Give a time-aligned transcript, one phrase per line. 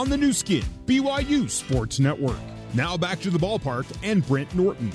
[0.00, 2.38] on the Nu Skin, BYU Sports Network.
[2.72, 4.90] Now back to the ballpark and Brent Norton.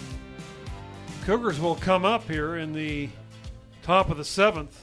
[1.25, 3.10] Cougars will come up here in the
[3.83, 4.81] top of the seventh.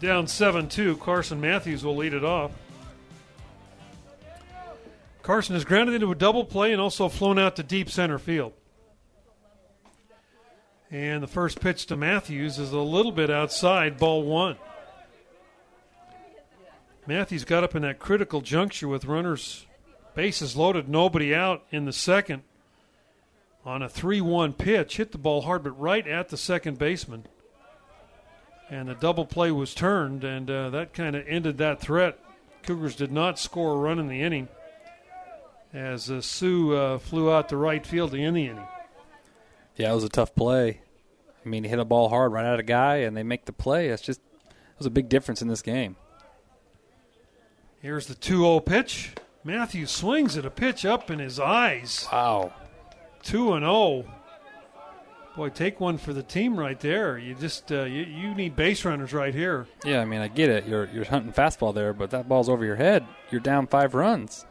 [0.00, 0.96] Down 7 2.
[0.96, 2.50] Carson Matthews will lead it off.
[5.22, 8.54] Carson is grounded into a double play and also flown out to deep center field.
[10.90, 14.56] And the first pitch to Matthews is a little bit outside, ball one.
[17.08, 19.64] Matthews got up in that critical juncture with runners,
[20.14, 22.42] bases loaded, nobody out in the second
[23.64, 24.98] on a 3 1 pitch.
[24.98, 27.24] Hit the ball hard, but right at the second baseman.
[28.68, 32.18] And the double play was turned, and uh, that kind of ended that threat.
[32.62, 34.48] Cougars did not score a run in the inning
[35.72, 38.68] as uh, Sue uh, flew out to right field to end the inning.
[39.76, 40.82] Yeah, it was a tough play.
[41.42, 43.52] I mean, he hit a ball hard right at a guy, and they make the
[43.54, 43.88] play.
[43.88, 45.96] It's just it was a big difference in this game.
[47.80, 49.12] Here's the 2-0 pitch.
[49.44, 52.08] Matthews swings at a pitch up in his eyes.
[52.12, 52.52] Wow.
[53.22, 54.04] 2 and 0.
[55.36, 57.16] Boy, take one for the team right there.
[57.16, 59.68] You just uh, you, you need base runners right here.
[59.84, 60.66] Yeah, I mean, I get it.
[60.66, 63.06] You're you're hunting fastball there, but that ball's over your head.
[63.30, 64.44] You're down five runs.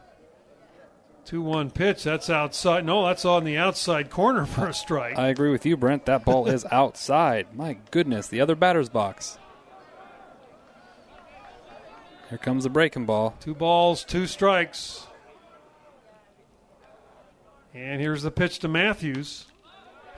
[1.25, 2.03] 2 1 pitch.
[2.03, 2.85] That's outside.
[2.85, 5.17] No, that's on the outside corner for a strike.
[5.17, 6.05] I agree with you, Brent.
[6.05, 7.53] That ball is outside.
[7.53, 9.37] My goodness, the other batter's box.
[12.29, 13.35] Here comes the breaking ball.
[13.39, 15.07] Two balls, two strikes.
[17.73, 19.45] And here's the pitch to Matthews.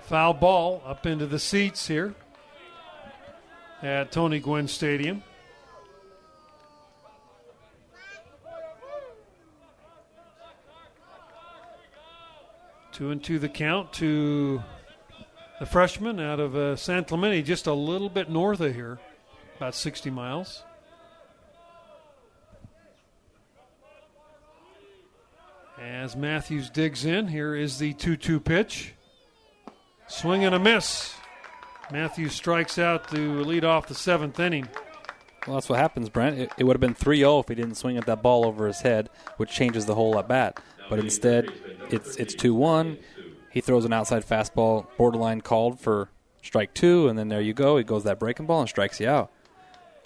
[0.04, 2.16] Foul ball up into the seats here
[3.84, 5.22] at Tony Gwynn Stadium.
[12.92, 14.64] Two and two the count to
[15.60, 19.00] the freshman out of uh, San Clemente, just a little bit north of here,
[19.58, 20.64] about 60 miles.
[25.82, 28.94] As Matthews digs in, here is the 2 2 pitch.
[30.08, 31.16] Swing and a miss.
[31.92, 34.68] Matthews strikes out to lead off the seventh inning.
[35.48, 36.38] Well, that's what happens, Brent.
[36.38, 38.68] It, it would have been 3 0 if he didn't swing at that ball over
[38.68, 40.60] his head, which changes the whole at bat.
[40.90, 41.50] But instead,
[41.90, 42.98] it's it's 2 1.
[43.52, 46.10] He throws an outside fastball, borderline called for
[46.42, 47.78] strike two, and then there you go.
[47.78, 49.32] He goes that breaking ball and strikes you out.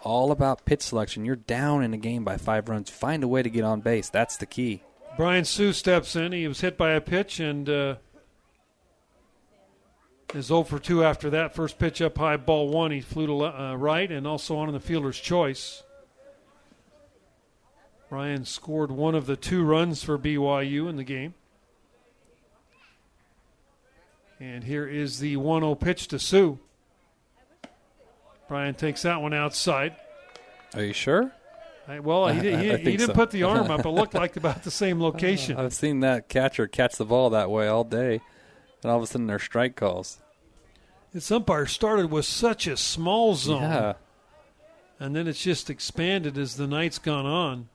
[0.01, 1.25] All about pitch selection.
[1.25, 2.89] You're down in a game by five runs.
[2.89, 4.09] Find a way to get on base.
[4.09, 4.83] That's the key.
[5.15, 6.31] Brian Sue steps in.
[6.31, 7.95] He was hit by a pitch and uh,
[10.33, 11.53] is 0 for 2 after that.
[11.53, 12.91] First pitch up high, ball one.
[12.91, 15.83] He flew to uh, right and also on in the fielder's choice.
[18.09, 21.33] Ryan scored one of the two runs for BYU in the game.
[24.39, 26.59] And here is the 1 0 pitch to Sue.
[28.47, 29.95] Brian takes that one outside.
[30.73, 31.31] Are you sure?
[31.87, 33.13] I, well, he, did, he, he didn't so.
[33.13, 33.85] put the arm up.
[33.85, 35.57] It looked like about the same location.
[35.57, 38.21] I've seen that catcher catch the ball that way all day,
[38.81, 40.19] and all of a sudden there's strike calls.
[41.13, 43.93] This umpire started with such a small zone, Yeah.
[44.99, 47.69] and then it's just expanded as the night's gone on.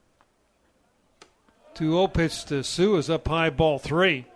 [1.75, 4.27] 2 0 pitch to Sue is up high, ball three.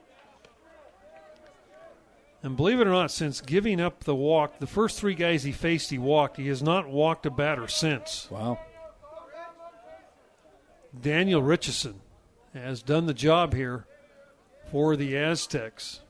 [2.44, 5.52] And believe it or not, since giving up the walk, the first three guys he
[5.52, 6.36] faced, he walked.
[6.36, 8.28] He has not walked a batter since.
[8.30, 8.58] Wow.
[11.00, 12.00] Daniel Richardson
[12.52, 13.86] has done the job here
[14.70, 16.00] for the Aztecs.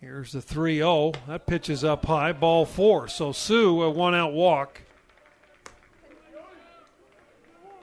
[0.00, 1.12] Here's the 3 0.
[1.26, 3.08] That pitch is up high, ball four.
[3.08, 4.82] So Sue, a one out walk.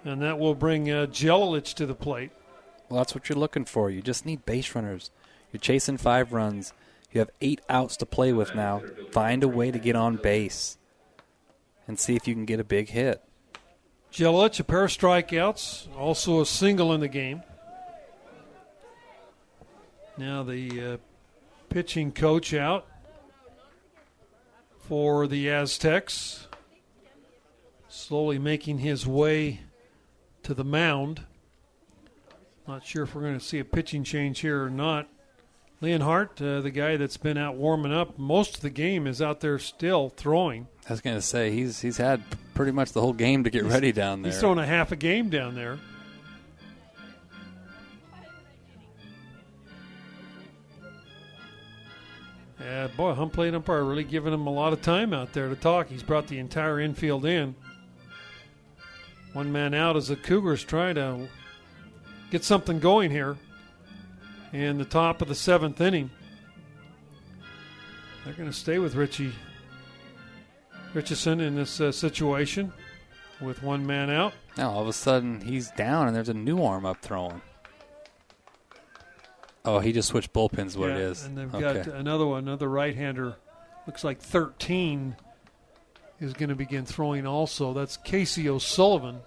[0.03, 2.31] And that will bring uh, Jelilich to the plate.
[2.89, 3.89] Well, that's what you're looking for.
[3.89, 5.11] You just need base runners.
[5.51, 6.73] You're chasing five runs.
[7.11, 8.83] You have eight outs to play with now.
[9.11, 10.77] Find a way to get on base
[11.87, 13.21] and see if you can get a big hit.
[14.11, 17.43] Jelilich, a pair of strikeouts, also a single in the game.
[20.17, 20.97] Now the uh,
[21.69, 22.87] pitching coach out
[24.79, 26.47] for the Aztecs,
[27.89, 29.61] slowly making his way
[30.43, 31.23] to the mound.
[32.67, 35.09] Not sure if we're going to see a pitching change here or not.
[35.81, 39.41] Leonhardt, uh, the guy that's been out warming up most of the game, is out
[39.41, 40.67] there still throwing.
[40.89, 42.23] I was going to say he's he's had
[42.53, 44.31] pretty much the whole game to get ready down there.
[44.31, 45.77] He's throwing a half a game down there.
[52.59, 55.55] Yeah, boy, home plate umpire really giving him a lot of time out there to
[55.55, 55.87] talk.
[55.87, 57.53] He's brought the entire infield in.
[59.33, 61.27] One man out as the Cougars try to
[62.31, 63.37] get something going here
[64.63, 66.09] in the top of the seventh inning.
[68.23, 69.33] They're going to stay with Richie
[70.93, 72.73] Richardson in this uh, situation.
[73.41, 74.33] with one man out.
[74.57, 77.41] Now all of a sudden he's down and there's a new arm up throwing.
[79.65, 80.77] Oh, he just switched bullpens.
[80.77, 81.23] What Yeah, it is?
[81.25, 81.83] And they've okay.
[81.83, 83.35] got another one, another right-hander.
[83.87, 85.15] Looks like 13
[86.19, 87.73] is going to begin throwing also.
[87.73, 89.19] That's Casey O'Sullivan.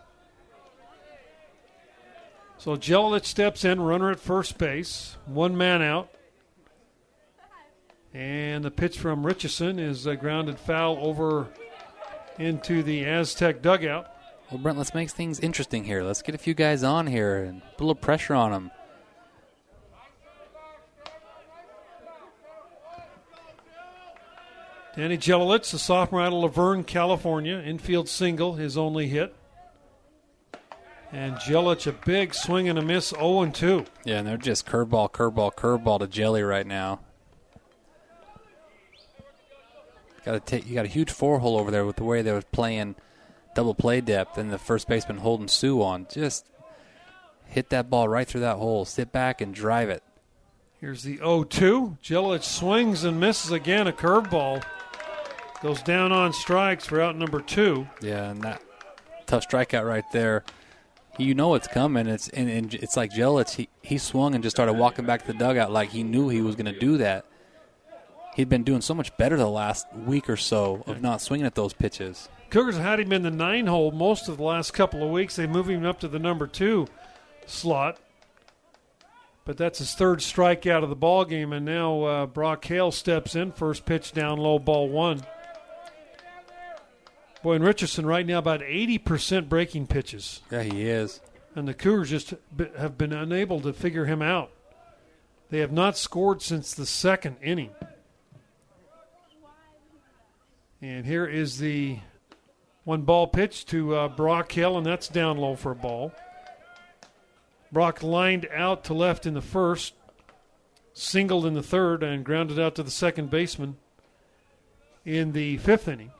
[2.58, 6.10] So Jelilich steps in, runner at first base, one man out.
[8.12, 11.46] And the pitch from Richardson is a grounded foul over
[12.36, 14.12] into the Aztec dugout.
[14.50, 16.02] Well, Brent, let's make things interesting here.
[16.02, 18.70] Let's get a few guys on here and put a little pressure on them.
[24.96, 29.32] Danny Jelowitz, a sophomore out of La Verne, California, infield single, his only hit.
[31.10, 33.84] And Jelic, a big swing and a miss, 0 and 2.
[34.04, 37.00] Yeah, and they're just curveball, curveball, curveball to Jelly right now.
[40.24, 40.66] Got to take.
[40.66, 42.96] You got a huge four hole over there with the way they were playing
[43.54, 46.06] double play depth, and the first baseman holding Sue on.
[46.12, 46.46] Just
[47.46, 48.84] hit that ball right through that hole.
[48.84, 50.02] Sit back and drive it.
[50.80, 51.96] Here's the 0 2.
[52.02, 54.62] Jelic swings and misses again, a curveball.
[55.62, 57.88] Goes down on strikes for out number two.
[58.00, 58.62] Yeah, and that
[59.26, 60.44] tough strikeout right there.
[61.18, 62.06] You know it's coming.
[62.06, 63.56] It's and, and it's like Jelich.
[63.56, 66.40] He he swung and just started walking back to the dugout like he knew he
[66.40, 67.26] was going to do that.
[68.36, 71.56] He'd been doing so much better the last week or so of not swinging at
[71.56, 72.28] those pitches.
[72.50, 75.34] Cougars had him in the nine hole most of the last couple of weeks.
[75.34, 76.86] They move him up to the number two
[77.46, 77.98] slot.
[79.44, 83.34] But that's his third strikeout of the ball game, and now uh, Brock Hale steps
[83.34, 83.50] in.
[83.52, 85.22] First pitch down low, ball one.
[87.42, 91.20] Boy, and Richardson right now about 80% breaking pitches, Yeah, he is.
[91.54, 92.34] and the Cougars just
[92.76, 94.50] have been unable to figure him out.
[95.50, 97.70] They have not scored since the second inning.
[100.82, 101.98] And here is the
[102.84, 106.12] one ball pitch to uh, Brock Hill, and that's down low for a ball.
[107.72, 109.94] Brock lined out to left in the first,
[110.92, 113.76] singled in the third, and grounded out to the second baseman
[115.04, 116.10] in the fifth inning.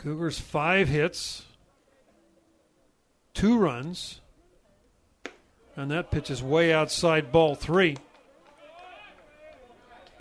[0.00, 1.44] Cougars five hits,
[3.34, 4.22] two runs,
[5.76, 7.98] and that pitch is way outside ball three.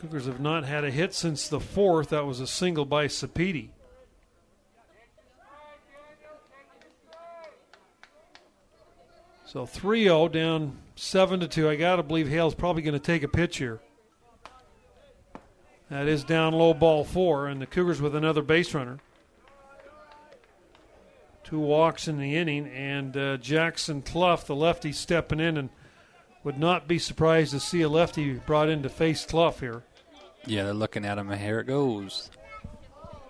[0.01, 2.09] Cougars have not had a hit since the fourth.
[2.09, 3.69] That was a single by Sapiti.
[9.45, 11.69] So 3 0 down 7 to 2.
[11.69, 13.79] I got to believe Hale's probably going to take a pitch here.
[15.89, 18.99] That is down low ball four, and the Cougars with another base runner.
[21.49, 25.69] Two walks in the inning, and uh, Jackson Cluff, the lefty, stepping in, and
[26.43, 29.81] would not be surprised to see a lefty brought in to face Cluff here.
[30.45, 32.29] Yeah, they're looking at him, and here it goes.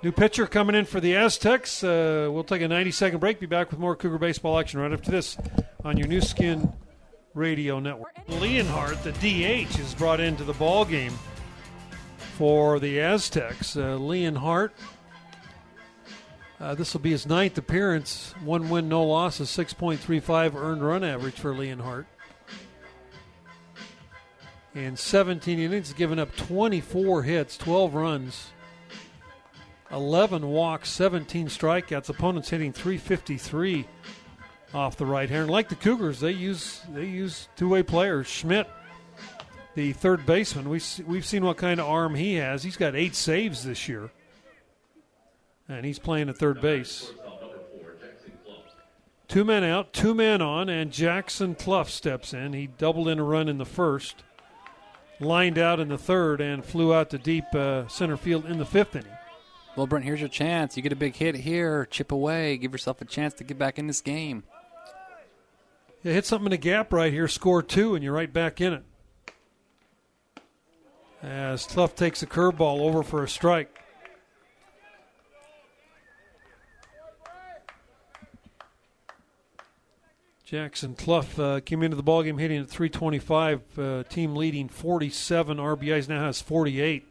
[0.04, 1.82] New pitcher coming in for the Aztecs.
[1.82, 3.40] Uh, we'll take a 90 second break.
[3.40, 5.38] Be back with more Cougar baseball action right after this
[5.86, 6.74] on your Nu Skin
[7.34, 8.18] radio network.
[8.28, 11.14] Leonhardt, the DH, is brought into the ball game
[12.36, 13.78] for the Aztecs.
[13.78, 14.74] Uh, Leonhardt,
[16.60, 18.34] uh, this will be his ninth appearance.
[18.44, 22.06] One win, no losses, 6.35 earned run average for Leonhardt.
[24.76, 28.52] In 17 innings, given up 24 hits, 12 runs.
[29.92, 32.10] 11 walks, 17 strikeouts.
[32.10, 33.88] Opponents hitting 353
[34.74, 35.50] off the right hand.
[35.50, 38.28] Like the Cougars, they use they use two-way players.
[38.28, 38.68] Schmidt,
[39.76, 42.64] the third baseman, we we've seen what kind of arm he has.
[42.64, 44.12] He's got eight saves this year,
[45.70, 47.12] and he's playing at third base.
[49.28, 52.54] Two men out, two men on, and Jackson Cluff steps in.
[52.54, 54.24] He doubled in a run in the first,
[55.20, 58.66] lined out in the third, and flew out to deep uh, center field in the
[58.66, 59.12] fifth inning.
[59.76, 60.76] Well, Brent, here's your chance.
[60.76, 63.78] You get a big hit here, chip away, give yourself a chance to get back
[63.78, 64.44] in this game.
[66.02, 68.74] Yeah, hit something in the gap right here, score two, and you're right back in
[68.74, 68.84] it.
[71.22, 73.80] As Cluff takes a curveball over for a strike.
[80.50, 86.10] Jackson Cluff uh, came into the ballgame hitting at 325, uh, team leading 47 RBIs,
[86.10, 87.06] now has 48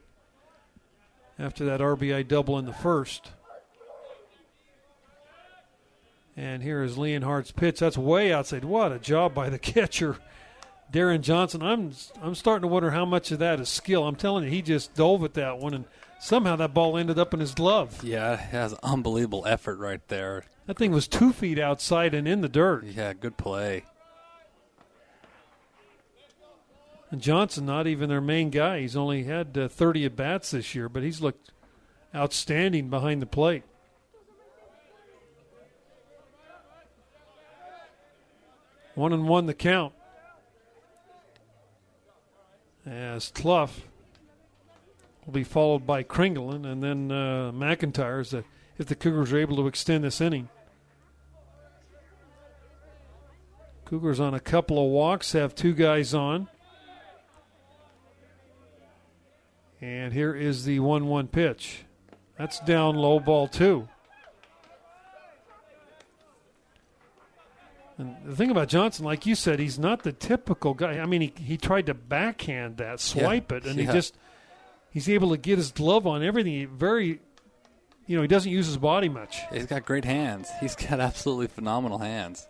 [1.38, 3.30] after that RBI double in the first.
[6.36, 7.78] And here is Leonhardt's pitch.
[7.78, 8.64] That's way outside.
[8.64, 10.16] What a job by the catcher,
[10.92, 11.62] Darren Johnson.
[11.62, 14.08] I'm I'm starting to wonder how much of that is skill.
[14.08, 15.84] I'm telling you, he just dove at that one, and
[16.18, 18.02] somehow that ball ended up in his glove.
[18.02, 20.42] Yeah, has unbelievable effort right there.
[20.68, 22.84] That thing was two feet outside and in the dirt.
[22.84, 23.84] Yeah, good play.
[27.10, 28.80] And Johnson, not even their main guy.
[28.80, 31.52] He's only had uh, 30 at bats this year, but he's looked
[32.14, 33.62] outstanding behind the plate.
[38.94, 39.94] One and one the count.
[42.84, 43.80] As Cluff
[45.24, 48.44] will be followed by Kringlen and then uh, McIntyre
[48.76, 50.50] if the Cougars are able to extend this inning.
[53.88, 56.46] Cougars on a couple of walks, have two guys on.
[59.80, 61.84] And here is the 1 1 pitch.
[62.36, 63.88] That's down low ball, two.
[67.96, 70.98] And the thing about Johnson, like you said, he's not the typical guy.
[70.98, 73.56] I mean, he, he tried to backhand that, swipe yeah.
[73.56, 73.86] it, and yeah.
[73.86, 74.18] he just
[74.90, 76.52] he's able to get his glove on everything.
[76.52, 77.20] He very,
[78.06, 79.38] you know, he doesn't use his body much.
[79.50, 80.46] He's got great hands.
[80.60, 82.46] He's got absolutely phenomenal hands.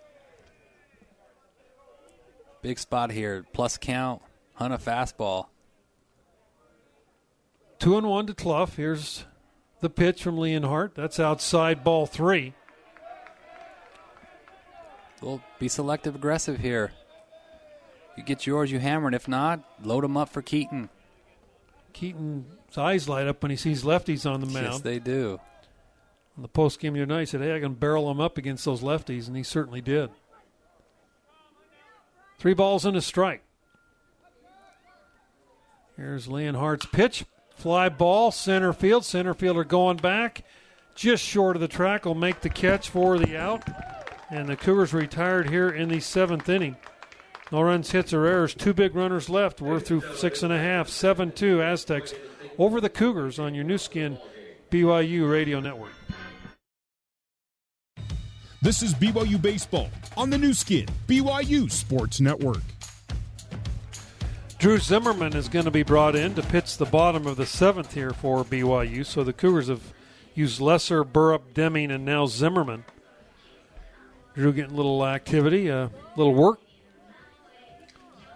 [2.62, 4.22] Big spot here, plus count,
[4.54, 5.46] hunt a fastball.
[7.78, 8.76] Two and one to Cluff.
[8.76, 9.24] Here's
[9.80, 10.94] the pitch from Leonhardt.
[10.94, 12.54] That's outside ball three.
[15.22, 16.92] Well, be selective aggressive here.
[18.16, 19.14] You get yours, you hammer it.
[19.14, 20.88] If not, load them up for Keaton.
[21.92, 24.66] Keaton's eyes light up when he sees lefties on the mound.
[24.66, 25.40] Yes, they do.
[26.36, 28.38] On the post game the other night, he said, Hey, I can barrel them up
[28.38, 30.10] against those lefties, and he certainly did.
[32.38, 33.42] Three balls and a strike.
[35.96, 37.24] Here's Leonhardt's pitch.
[37.56, 39.04] Fly ball, center field.
[39.04, 40.44] Center fielder going back.
[40.94, 43.64] Just short of the track will make the catch for the out.
[44.30, 46.76] And the Cougars retired here in the seventh inning.
[47.50, 48.54] No runs, hits, or errors.
[48.54, 49.60] Two big runners left.
[49.60, 50.88] We're through six and a half.
[50.88, 52.14] 7 2 Aztecs
[52.58, 54.18] over the Cougars on your Nu Skin
[54.70, 55.92] BYU radio network.
[58.60, 62.62] This is BYU Baseball on the Nu Skin BYU Sports Network.
[64.58, 67.94] Drew Zimmerman is going to be brought in to pitch the bottom of the seventh
[67.94, 69.06] here for BYU.
[69.06, 69.92] So the Cougars have
[70.34, 72.84] used Lesser, Burrup, Deming, and now Zimmerman.
[74.34, 76.58] Drew getting a little activity, a little work.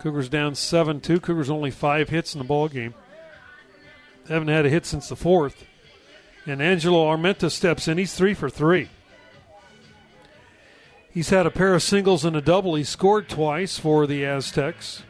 [0.00, 1.18] Cougars down 7 2.
[1.18, 2.94] Cougars only five hits in the ball game.
[4.28, 5.64] Haven't had a hit since the fourth.
[6.46, 7.98] And Angelo Armenta steps in.
[7.98, 8.88] He's three for three.
[11.12, 12.74] He's had a pair of singles and a double.
[12.74, 15.02] He scored twice for the Aztecs.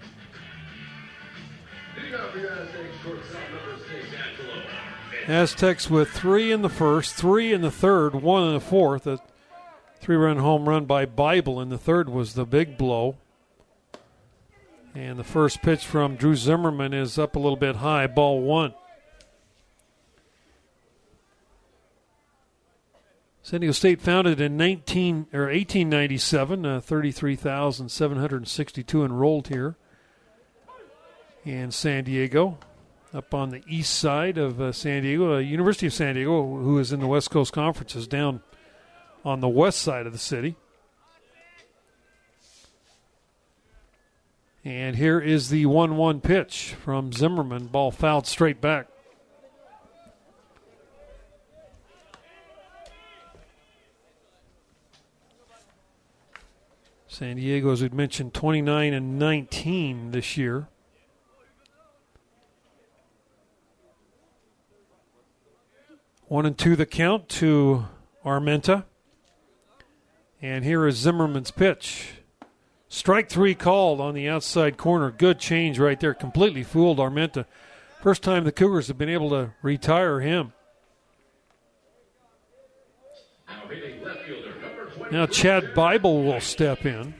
[5.29, 9.07] Aztecs with three in the first, three in the third, one in the fourth.
[9.07, 9.21] A
[10.03, 13.19] Three run home run by Bible, in the third was the big blow.
[14.97, 18.75] And the first pitch from Drew Zimmerman is up a little bit high, ball one.
[23.45, 29.75] San Diego State founded in 19 or 1897, uh, 33,762 enrolled here
[31.45, 32.57] in San Diego,
[33.13, 35.35] up on the east side of uh, San Diego.
[35.35, 38.43] Uh, University of San Diego, who is in the West Coast Conference, is down
[39.25, 40.55] on the west side of the city.
[44.65, 47.67] And here is the 1 1 pitch from Zimmerman.
[47.67, 48.87] Ball fouled straight back.
[57.13, 60.69] San Diego, as we'd mentioned, 29 and 19 this year.
[66.29, 67.85] One and two the count to
[68.25, 68.85] Armenta.
[70.41, 72.15] And here is Zimmerman's pitch.
[72.89, 75.11] Strike three called on the outside corner.
[75.11, 76.15] Good change right there.
[76.15, 77.45] Completely fooled Armenta.
[78.01, 80.55] First time the Cougars have been able to retire him.
[83.47, 83.69] Now
[85.31, 87.15] Chad Bible will step in.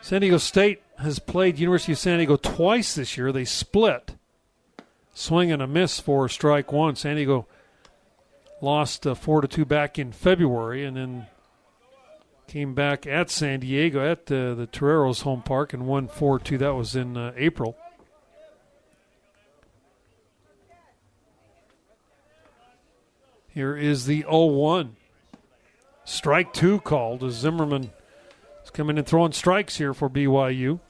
[0.00, 3.30] San Diego State has played University of San Diego twice this year.
[3.30, 4.16] They split.
[5.14, 6.96] Swing and a miss for strike one.
[6.96, 7.46] San Diego
[8.60, 11.26] lost uh, four to two back in February, and then
[12.48, 16.58] came back at San Diego at uh, the Toreros home park and won four two.
[16.58, 17.76] That was in uh, April.
[23.48, 24.96] Here is the 0 1.
[26.04, 27.90] Strike two called as Zimmerman
[28.64, 30.80] is coming and throwing strikes here for BYU.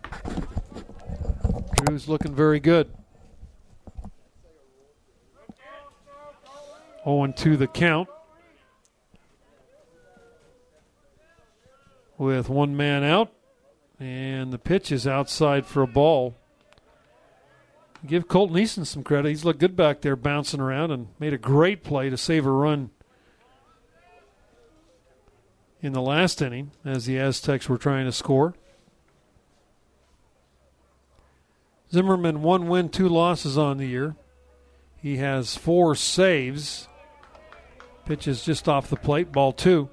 [1.77, 2.91] Drew's looking very good.
[7.05, 8.09] 0 2 the count.
[12.19, 13.33] With one man out,
[14.01, 16.37] and the pitch is outside for a ball.
[18.05, 19.29] Give Colton Easton some credit.
[19.29, 22.51] He's looked good back there, bouncing around, and made a great play to save a
[22.51, 22.91] run
[25.81, 28.55] in the last inning as the Aztecs were trying to score.
[31.93, 34.17] Zimmerman, one win, two losses on the year.
[35.01, 36.89] He has four saves.
[38.05, 39.89] Pitches just off the plate, ball two.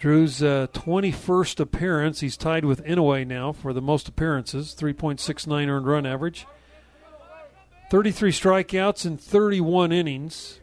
[0.00, 2.20] Drew's uh, 21st appearance.
[2.20, 6.46] He's tied with Inouye now for the most appearances, 3.69 earned run average.
[7.90, 10.60] 33 strikeouts in 31 innings.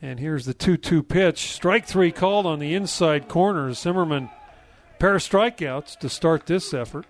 [0.00, 1.50] And here's the 2 2 pitch.
[1.50, 3.72] Strike three called on the inside corner.
[3.72, 4.30] Zimmerman,
[5.00, 7.06] pair of strikeouts to start this effort.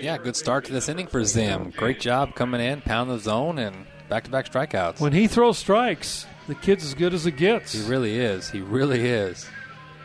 [0.00, 1.70] Yeah, good start to this inning for Zim.
[1.76, 5.00] Great job coming in, pound the zone, and back to back strikeouts.
[5.00, 7.72] When he throws strikes, the kid's as good as it gets.
[7.72, 8.50] He really is.
[8.50, 9.48] He really is.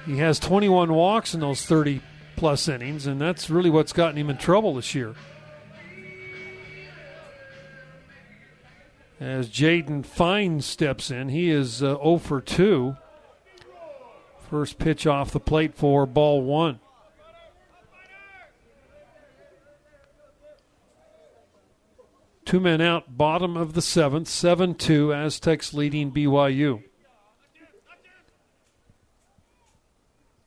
[0.06, 2.02] He has 21 walks in those 30
[2.36, 5.14] plus innings, and that's really what's gotten him in trouble this year.
[9.20, 12.98] As Jaden Fine steps in, he is uh, 0 for 2.
[14.50, 16.80] First pitch off the plate for ball one.
[22.46, 26.84] Two men out, bottom of the seventh, 7 2, Aztecs leading BYU.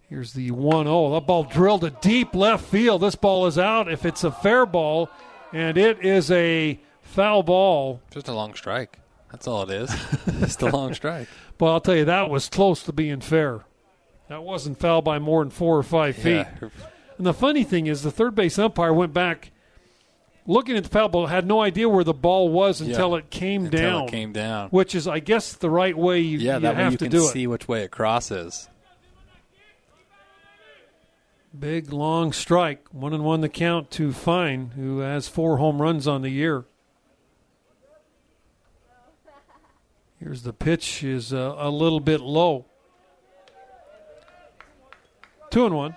[0.08, 1.10] Here's the 1 0.
[1.14, 3.02] That ball drilled to deep left field.
[3.02, 5.08] This ball is out if it's a fair ball,
[5.52, 8.00] and it is a foul ball.
[8.10, 8.98] Just a long strike.
[9.30, 9.90] That's all it is.
[10.40, 11.28] Just a long strike.
[11.58, 13.64] But I'll tell you, that was close to being fair.
[14.28, 16.46] That wasn't foul by more than four or five feet.
[16.60, 16.68] Yeah.
[17.18, 19.50] And the funny thing is, the third base umpire went back
[20.46, 23.18] looking at the foul ball, had no idea where the ball was until Yeah.
[23.18, 24.02] it came Until down.
[24.08, 24.68] it came down.
[24.70, 27.04] Which is, I guess, the right way you, Yeah, you that way have you to
[27.06, 28.68] can do see which way it crosses.
[31.58, 36.08] Big long strike, one and one the count to Fine, who has four home runs
[36.08, 36.64] on the year.
[40.18, 42.64] Here's the pitch is uh, a little bit low.
[45.50, 45.96] Two and one.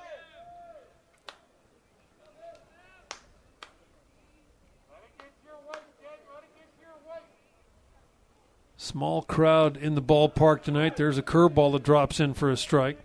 [8.88, 10.96] Small crowd in the ballpark tonight.
[10.96, 12.98] There's a curveball that drops in for a strike.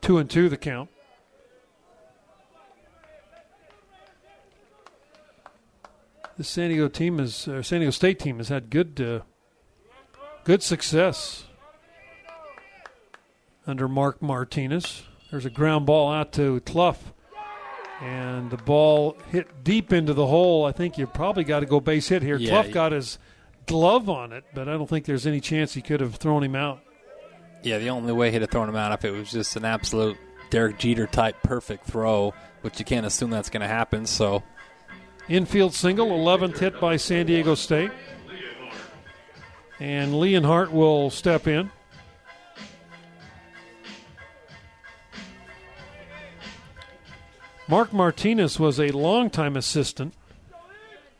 [0.00, 0.88] Two and two the count.
[6.36, 9.20] The San Diego team is uh, San Diego State team has had good uh,
[10.44, 11.46] good success
[13.66, 15.02] under Mark Martinez.
[15.32, 17.12] There's a ground ball out to Cluff,
[18.00, 20.64] and the ball hit deep into the hole.
[20.64, 22.36] I think you probably got to go base hit here.
[22.36, 23.18] Yeah, Cluff got his
[23.66, 26.54] glove on it, but I don't think there's any chance he could have thrown him
[26.54, 26.80] out.
[27.62, 30.16] Yeah, the only way he'd have thrown him out if it was just an absolute
[30.50, 34.06] Derek Jeter type perfect throw, but you can't assume that's going to happen.
[34.06, 34.42] So
[35.28, 37.90] Infield single, 11th hit by San Diego State.
[39.80, 41.70] And Leonhardt will step in.
[47.66, 50.12] Mark Martinez was a longtime assistant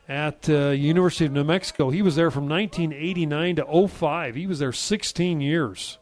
[0.07, 1.89] at uh, University of New Mexico.
[1.89, 4.35] He was there from 1989 to 05.
[4.35, 5.97] He was there 16 years.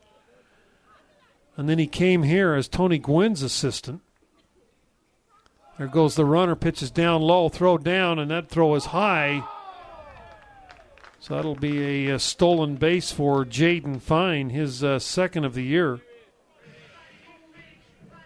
[1.56, 4.02] And then he came here as Tony Gwynn's assistant.
[5.78, 9.44] There goes the runner, pitches down low, throw down, and that throw is high.
[11.20, 15.64] So that'll be a, uh stolen base for Jaden Fine, his uh, second of the
[15.64, 16.02] year.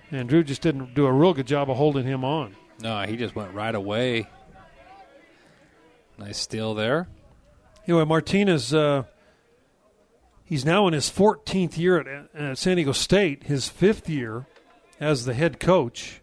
[0.09, 2.55] And Drew just didn't do a real good job of holding him on.
[2.79, 4.27] no, he just went right away.
[6.17, 7.08] Nice steal there.
[7.88, 9.03] Anyway, Martinez, uh,
[10.43, 14.47] he's now in his 14th year at, at San Diego State, his fifth year
[14.99, 16.21] as the head coach.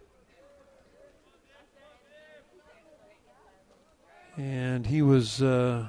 [4.35, 5.87] And he was uh,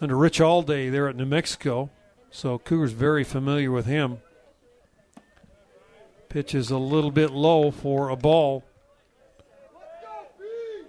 [0.00, 1.90] under Rich Alday there at New Mexico,
[2.32, 4.18] so Cougars very familiar with him.
[6.28, 8.64] Pitch is a little bit low for a ball.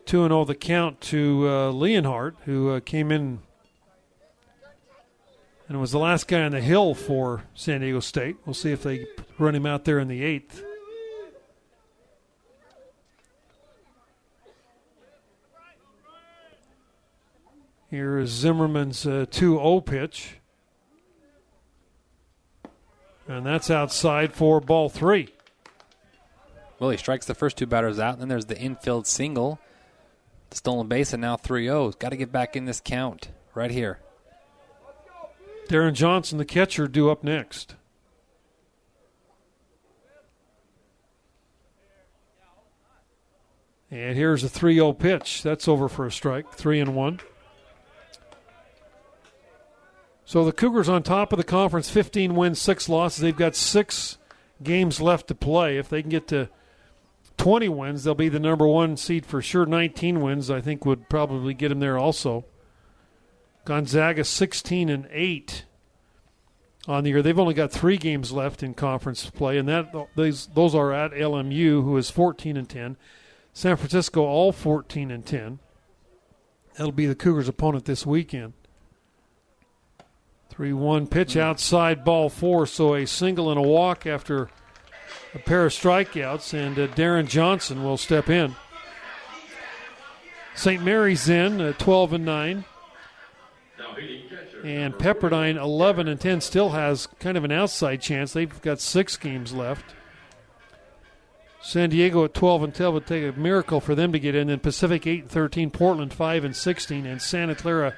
[0.06, 3.40] 2 0 the count to uh, Leonhardt, who uh, came in
[5.68, 8.36] and was the last guy on the hill for San Diego State.
[8.46, 9.08] We'll see if they
[9.40, 10.64] run him out there in the eighth.
[17.90, 20.38] Here is Zimmerman's 2 0 pitch.
[23.28, 25.30] And that's outside for ball three.
[26.80, 29.60] Well, he strikes the first two batters out, and then there's the infield single,
[30.56, 31.92] stolen base, and now 3 0.
[31.92, 34.00] Got to get back in this count right here.
[35.68, 37.76] Darren Johnson, the catcher, due up next.
[43.90, 45.44] And here's a 3 0 pitch.
[45.44, 46.52] That's over for a strike.
[46.52, 47.20] 3 and 1.
[50.26, 53.22] So the Cougars on top of the conference, 15 wins, six losses.
[53.22, 54.18] They've got six
[54.64, 55.78] games left to play.
[55.78, 56.50] If they can get to
[57.38, 59.66] 20 wins, they'll be the number one seed for sure.
[59.66, 62.46] 19 wins, I think, would probably get them there also.
[63.66, 65.66] Gonzaga 16 and 8
[66.88, 67.22] on the year.
[67.22, 71.12] They've only got three games left in conference play, and that those those are at
[71.12, 72.98] LMU, who is 14 and 10.
[73.54, 75.60] San Francisco all 14 and 10.
[76.76, 78.54] That'll be the Cougars' opponent this weekend.
[80.50, 81.40] 3 1 pitch hmm.
[81.40, 84.50] outside ball four, so a single and a walk after
[85.34, 88.56] a pair of strikeouts, and uh, Darren Johnson will step in.
[90.56, 90.84] St.
[90.84, 92.66] Mary's in uh, 12 and 9.
[94.64, 98.32] And Pepperdine 11 and 10 still has kind of an outside chance.
[98.32, 99.94] They've got six games left.
[101.62, 104.48] San Diego at 12 and 10 would take a miracle for them to get in.
[104.48, 107.94] Then Pacific 8 and 13, Portland 5 and 16, and Santa Clara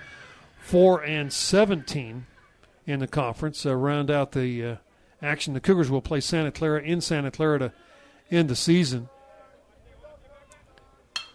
[0.60, 2.26] 4 and 17
[2.88, 3.66] in the conference.
[3.66, 4.76] Uh, round out the uh,
[5.26, 5.54] action.
[5.54, 7.72] The Cougars will play Santa Clara in Santa Clara to
[8.32, 9.10] end the season.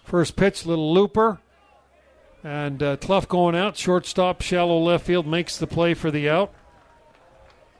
[0.04, 1.40] First pitch, little looper.
[2.42, 6.52] And uh, Cluff going out, shortstop, shallow left field, makes the play for the out.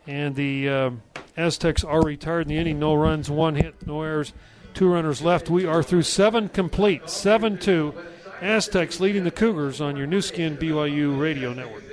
[0.07, 0.91] And the uh,
[1.37, 2.79] Aztecs are retired in the inning.
[2.79, 4.33] No runs, one hit, no errors,
[4.75, 5.49] two runners left.
[5.49, 7.95] We are through seven complete, 7 2.
[8.43, 11.90] Aztecs leading the Cougars on your Nu Skin BYU radio network.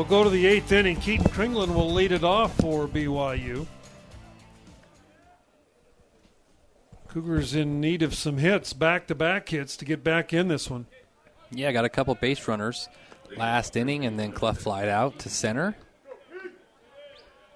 [0.00, 0.96] We'll go to the eighth inning.
[0.96, 3.66] Keaton Kringlen will lead it off for BYU.
[7.08, 10.70] Cougars in need of some hits, back to back hits to get back in this
[10.70, 10.86] one.
[11.50, 12.88] Yeah, got a couple base runners
[13.36, 15.76] last inning, and then Cluff flied out to center.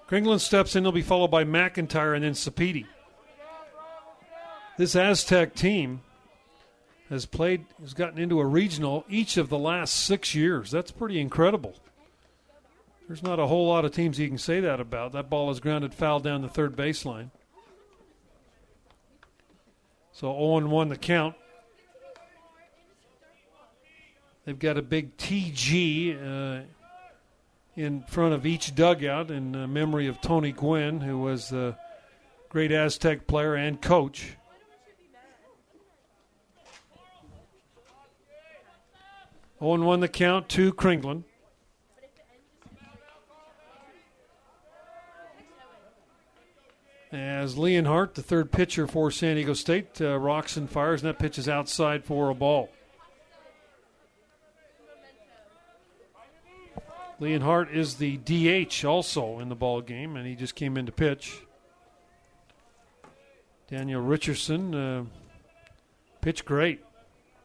[0.07, 0.83] Kringlen steps in.
[0.83, 2.85] He'll be followed by McIntyre and then Sapiti.
[4.77, 6.01] This Aztec team
[7.09, 10.69] has played, has gotten into a regional each of the last six years.
[10.69, 11.73] That's pretty incredible.
[13.07, 15.11] There's not a whole lot of teams you can say that about.
[15.11, 17.29] That ball is grounded foul down the third baseline.
[20.11, 21.35] So 0 1 the count.
[24.45, 26.61] They've got a big TG uh,
[27.75, 31.77] in front of each dugout in uh, memory of Tony Gwynn, who was a
[32.49, 34.37] great Aztec player and coach.
[39.59, 41.23] Oh and one the count to Kringlen.
[47.15, 51.17] As Leonhardt, the third pitcher for San Diego State, uh, rocks and fires, and that
[51.17, 52.69] pitch is outside for a ball.
[57.21, 60.91] Leonhardt is the DH also in the ball game, and he just came in to
[60.91, 61.39] pitch.
[63.69, 65.05] Daniel Richardson uh,
[66.19, 66.83] pitched great.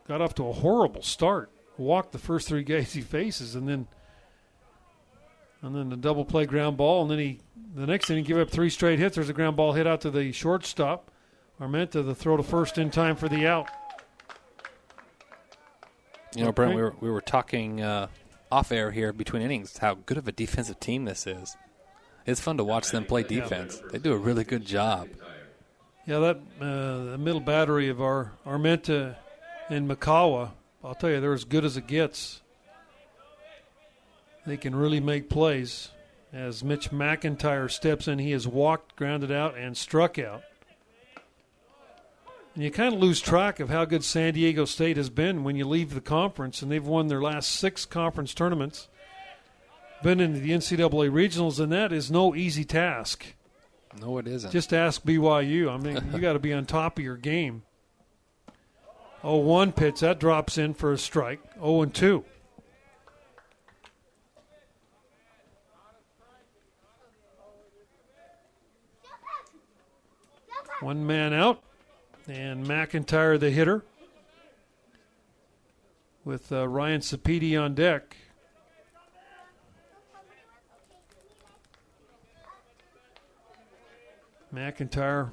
[0.08, 1.52] Got off to a horrible start.
[1.78, 3.86] Walked the first three guys he faces, and then
[5.62, 7.40] and then the double play ground ball, and then he
[7.74, 9.14] the next inning give up three straight hits.
[9.16, 11.10] There's a ground ball hit out to the shortstop.
[11.60, 13.68] Armenta the throw to first in time for the out.
[16.34, 18.06] You know, Brent, we were we were talking uh,
[18.50, 21.56] off air here between innings how good of a defensive team this is.
[22.26, 23.82] It's fun to watch them play defense.
[23.90, 25.08] They do a really good job.
[26.06, 29.16] Yeah, that uh, the middle battery of our Armenta
[29.68, 30.50] and Makawa,
[30.82, 32.42] I'll tell you, they're as good as it gets.
[34.46, 35.90] They can really make plays.
[36.32, 40.42] As Mitch McIntyre steps in, he has walked, grounded out, and struck out.
[42.54, 45.56] And you kind of lose track of how good San Diego State has been when
[45.56, 48.88] you leave the conference, and they've won their last six conference tournaments,
[50.02, 53.24] been into the NCAA regionals, and that is no easy task.
[54.00, 54.52] No, it isn't.
[54.52, 55.68] Just ask BYU.
[55.72, 57.62] I mean, you got to be on top of your game.
[59.22, 61.40] Oh, one pitch that drops in for a strike.
[61.60, 62.24] Oh, and two.
[70.80, 71.62] One man out,
[72.26, 73.84] and McIntyre the hitter
[76.24, 78.16] with uh, Ryan Sapiti on deck.
[84.54, 85.30] McIntyre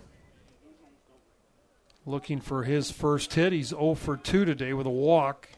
[2.06, 3.54] looking for his first hit.
[3.54, 5.50] He's 0 for 2 today with a walk.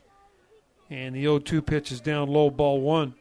[0.90, 3.16] And the 0 2 pitch is down low, ball one.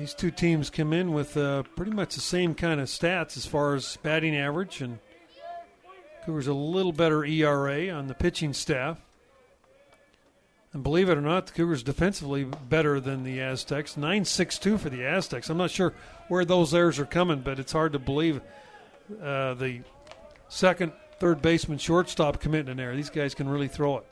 [0.00, 3.44] These two teams come in with uh, pretty much the same kind of stats as
[3.44, 4.98] far as batting average, and
[6.24, 8.98] Cougars a little better ERA on the pitching staff.
[10.72, 13.96] And believe it or not, the Cougars defensively better than the Aztecs.
[13.96, 15.50] 9-6-2 for the Aztecs.
[15.50, 15.92] I'm not sure
[16.28, 18.40] where those errors are coming, but it's hard to believe
[19.22, 19.82] uh, the
[20.48, 22.96] second, third baseman, shortstop committing an error.
[22.96, 24.06] These guys can really throw it.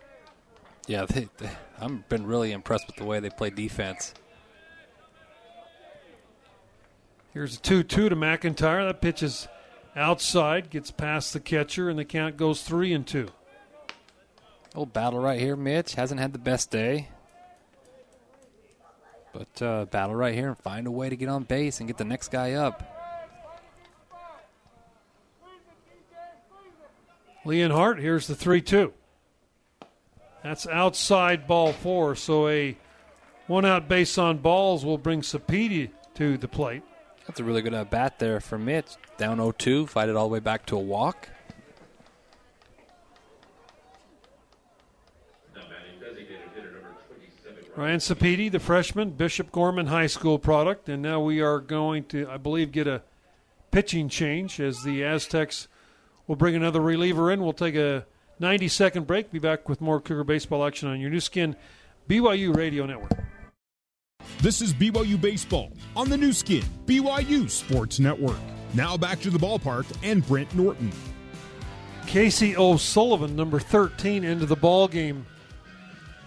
[0.86, 1.48] Yeah, they, they,
[1.80, 4.12] I've been really impressed with the way they play defense.
[7.38, 8.84] Here's a 2 2 to McIntyre.
[8.88, 9.46] That pitch is
[9.94, 13.28] outside, gets past the catcher, and the count goes 3 and 2.
[14.74, 15.94] Old battle right here, Mitch.
[15.94, 17.10] Hasn't had the best day.
[19.32, 21.96] But uh, battle right here and find a way to get on base and get
[21.96, 22.82] the next guy up.
[27.44, 28.92] Leonhardt, here's the 3 2.
[30.42, 32.76] That's outside ball four, so a
[33.46, 36.82] one out base on balls will bring Sapedi to the plate.
[37.28, 38.96] That's a really good at bat there for Mitch.
[39.18, 41.28] Down 0 2, fight it all the way back to a walk.
[47.76, 52.28] Ryan Sapedi, the freshman, Bishop Gorman High School product, and now we are going to,
[52.28, 53.02] I believe, get a
[53.70, 55.68] pitching change as the Aztecs
[56.26, 57.40] will bring another reliever in.
[57.40, 58.04] We'll take a
[58.40, 59.30] 90 second break.
[59.30, 61.54] Be back with more Cougar baseball action on your Nu Skin
[62.08, 63.27] BYU Radio Network.
[64.40, 68.38] This is BYU Baseball on the Nu Skin BYU Sports Network.
[68.72, 70.92] Now back to the ballpark and Brent Norton.
[72.06, 75.26] Casey O'Sullivan, number 13, into the ball game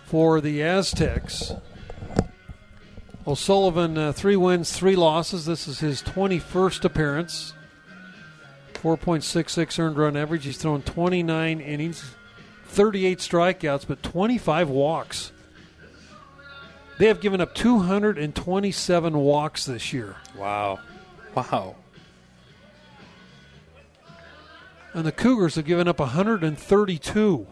[0.04, 1.54] for the Aztecs.
[3.26, 5.46] O'Sullivan, uh, three wins, three losses.
[5.46, 7.54] This is his 21st appearance.
[8.74, 10.44] 4.66 earned run average.
[10.44, 12.04] He's thrown 29 innings,
[12.66, 15.32] 38 strikeouts, but 25 walks.
[17.02, 20.18] They have given up 227 walks this year.
[20.38, 20.78] Wow.
[21.34, 21.76] Wow.
[24.94, 27.48] And the Cougars have given up 132.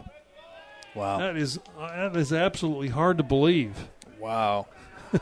[0.93, 1.17] Wow.
[1.17, 3.75] That is that is absolutely hard to believe.
[4.19, 4.67] Wow.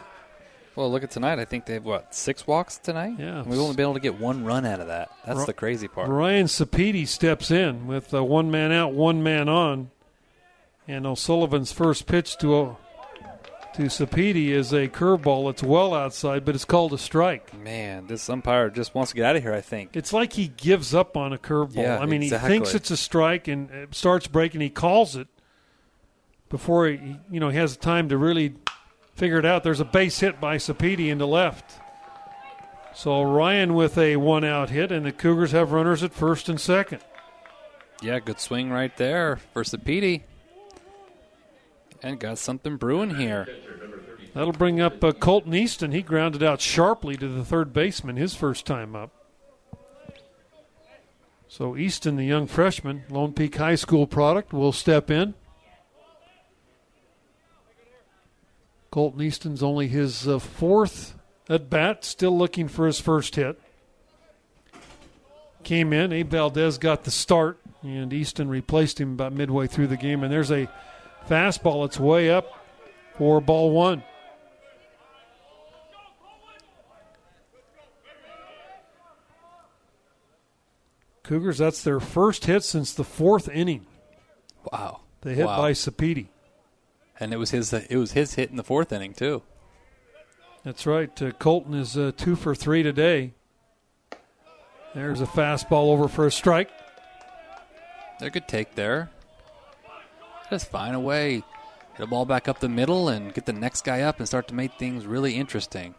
[0.76, 1.40] well, look at tonight.
[1.40, 3.16] I think they have what six walks tonight.
[3.18, 5.10] Yeah, we've only been able to get one run out of that.
[5.26, 6.10] That's the crazy part.
[6.10, 9.90] Ryan Sapedi steps in with uh, one man out, one man on,
[10.86, 12.76] and O'Sullivan's first pitch to uh,
[13.78, 15.52] to Sapedi is a curveball.
[15.52, 17.56] It's well outside, but it's called a strike.
[17.56, 19.54] Man, this umpire just wants to get out of here.
[19.54, 21.76] I think it's like he gives up on a curveball.
[21.76, 22.50] Yeah, I mean, exactly.
[22.50, 24.62] he thinks it's a strike and it starts breaking.
[24.62, 25.28] He calls it
[26.50, 28.56] before he, you know, he has time to really
[29.14, 29.64] figure it out.
[29.64, 31.80] There's a base hit by Sapedi into left.
[32.96, 36.60] So Ryan with a one out hit, and the Cougars have runners at first and
[36.60, 37.04] second.
[38.02, 40.24] Yeah, good swing right there for Sapedi.
[42.04, 43.48] And got something brewing here.
[44.34, 45.92] That'll bring up uh, Colton Easton.
[45.92, 49.12] He grounded out sharply to the third baseman his first time up.
[51.48, 55.34] So Easton, the young freshman, Lone Peak High School product, will step in.
[58.92, 61.16] Colton Easton's only his uh, fourth
[61.50, 63.60] at bat, still looking for his first hit.
[65.64, 69.98] Came in, Abe Valdez got the start, and Easton replaced him about midway through the
[69.98, 70.24] game.
[70.24, 70.70] And there's a
[71.28, 72.46] fastball, it's way up
[73.18, 74.04] for ball one.
[81.24, 83.86] Cougars, that's their first hit since the fourth inning.
[84.72, 85.02] Wow.
[85.22, 85.58] They hit wow.
[85.58, 86.28] by Sapedi.
[87.20, 89.42] And it was his it was his hit in the fourth inning too.
[90.64, 91.22] That's right.
[91.22, 93.34] Uh, Colton is uh, two for three today.
[94.94, 96.70] There's a fastball over for a strike.
[98.22, 99.10] A good take there.
[100.50, 101.44] Just find a way,
[101.96, 104.48] hit a ball back up the middle, and get the next guy up and start
[104.48, 105.94] to make things really interesting.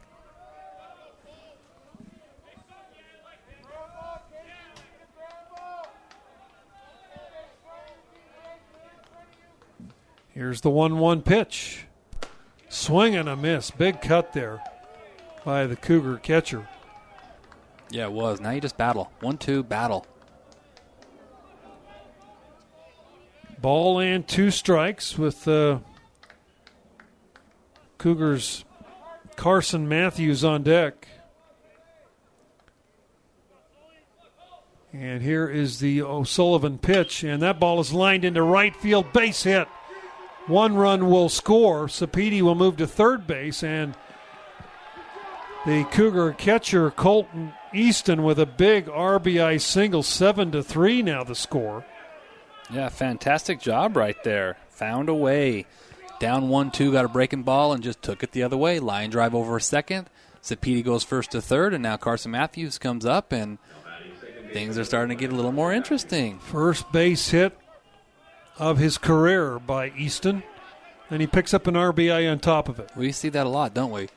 [10.39, 11.87] Here's the 1 1 pitch.
[12.69, 13.73] Swing and a miss.
[13.73, 14.63] Big cut there
[15.45, 16.69] by the Cougar catcher.
[17.91, 18.41] Yeah, it was.
[18.41, 19.11] Now you just battle.
[19.21, 20.07] 1 2 battle.
[23.61, 25.81] Ball and two strikes with uh,
[27.99, 28.65] Cougars
[29.35, 31.09] Carson Matthews on deck.
[34.93, 39.43] And here is the O'Sullivan pitch, and that ball is lined into right field, base
[39.43, 39.69] hit.
[40.47, 41.89] One run will score.
[41.89, 43.95] Sapedi will move to third base, and
[45.67, 51.03] the Cougar catcher Colton Easton with a big RBI single, seven to three.
[51.03, 51.85] Now the score.
[52.71, 54.59] Yeah, fantastic job right there.
[54.71, 55.67] Found a way.
[56.21, 58.81] Down one two, got a breaking ball and just took it the other way.
[58.81, 60.09] Line drive over a second.
[60.43, 63.59] Sapedi goes first to third, and now Carson Matthews comes up, and
[64.53, 66.39] things are starting to get a little more interesting.
[66.39, 67.57] First base hit
[68.59, 70.43] of his career by Easton,
[71.11, 72.91] and he picks up an RBI on top of it.
[72.97, 74.09] We see that a lot, don't we?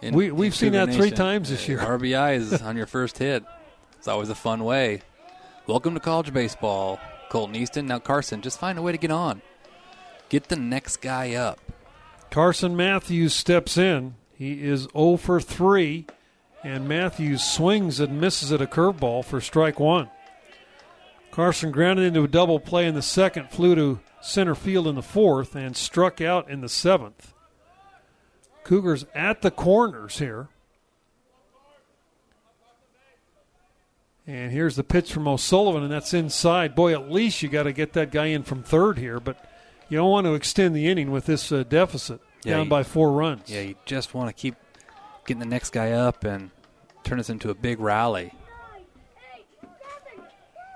[0.00, 1.78] In, we we've seen that three times this uh, year.
[1.80, 3.44] RBI is on your first hit.
[3.98, 5.02] It's always a fun way.
[5.66, 6.98] Welcome to college baseball.
[7.28, 8.42] Colton Easton, now Carson.
[8.42, 9.42] Just find a way to get on.
[10.28, 11.60] Get the next guy up.
[12.30, 14.14] Carson Matthews steps in.
[14.34, 16.06] He is 0 for 3,
[16.64, 20.10] and Matthews swings and misses at a curveball for strike one.
[21.30, 25.02] Carson grounded into a double play in the second, flew to center field in the
[25.02, 27.32] fourth, and struck out in the seventh.
[28.64, 30.48] Cougars at the corners here.
[34.26, 36.74] And here's the pitch from O'Sullivan, and that's inside.
[36.74, 39.36] Boy, at least you got to get that guy in from third here, but
[39.90, 42.82] you don't want to extend the inning with this uh, deficit Yeah, down you- by
[42.84, 43.50] four runs.
[43.50, 44.54] Yeah, you just want to keep
[45.26, 46.50] getting the next guy up and
[47.02, 48.32] turn this into a big rally.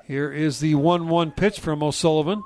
[0.06, 2.42] Here is the 1 1 pitch from O'Sullivan.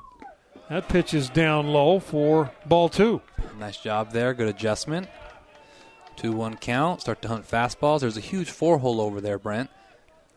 [0.69, 3.21] That pitch is down low for ball two.
[3.59, 4.35] Nice job there.
[4.35, 5.09] Good adjustment.
[6.17, 7.01] 2 1 count.
[7.03, 8.01] Start to hunt fastballs.
[8.01, 9.71] There's a huge four hole over there, Brent,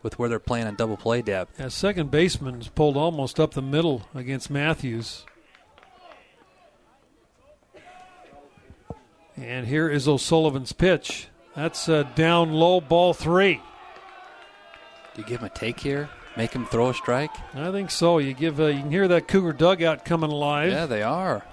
[0.06, 1.60] with where they're playing on double play depth.
[1.60, 5.26] As second baseman's pulled almost up the middle against Matthews.
[9.36, 11.26] And here is O'Sullivan's pitch.
[11.56, 13.60] That's a down low ball three.
[15.14, 16.08] Do you give him a take here?
[16.36, 17.32] Make him throw a strike?
[17.52, 18.18] I think so.
[18.18, 20.70] You give uh, you can hear that Cougar dugout coming alive.
[20.70, 21.44] Yeah, they are.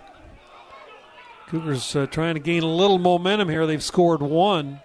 [1.47, 3.65] Cougars uh, trying to gain a little momentum here.
[3.65, 4.81] They've scored one.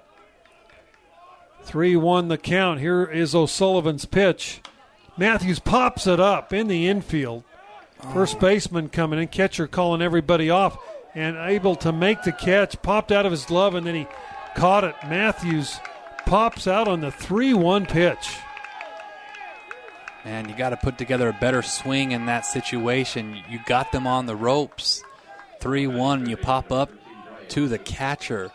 [1.69, 2.81] 3 1 the count.
[2.81, 4.63] Here is O'Sullivan's pitch.
[5.19, 7.45] Matthews pops it up in the infield.
[8.15, 8.41] First oh.
[8.41, 10.79] baseman coming in, catcher calling everybody off,
[11.15, 12.81] and able to make the catch.
[12.81, 14.07] Popped out of his glove, and then he
[14.57, 14.95] caught it.
[15.05, 15.79] Matthews
[16.25, 18.39] pops out on the 3 1 pitch.
[20.25, 23.43] Man, you got to put together a better swing in that situation.
[23.51, 25.05] You got them on the ropes.
[25.61, 26.91] 3 1, you pop up
[27.51, 28.53] to the catcher.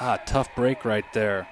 [0.00, 1.48] Ah, tough break right there.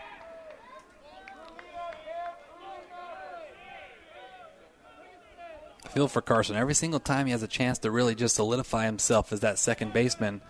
[5.84, 6.56] I feel for Carson.
[6.56, 9.92] Every single time he has a chance to really just solidify himself as that second
[9.92, 10.42] baseman,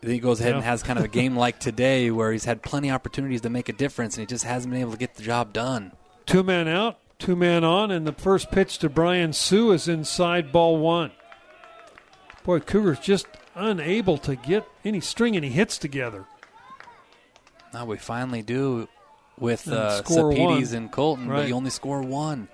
[0.00, 2.88] he goes ahead and has kind of a game like today where he's had plenty
[2.88, 5.22] of opportunities to make a difference and he just hasn't been able to get the
[5.22, 5.92] job done.
[6.24, 10.52] Two men out, two men on, and the first pitch to Brian Sue is inside
[10.52, 11.10] ball one.
[12.44, 16.26] Boy, Cougars just unable to get any string any hits together.
[17.76, 18.88] Now we finally do
[19.38, 22.48] with uh, score and Colton, but you only score one.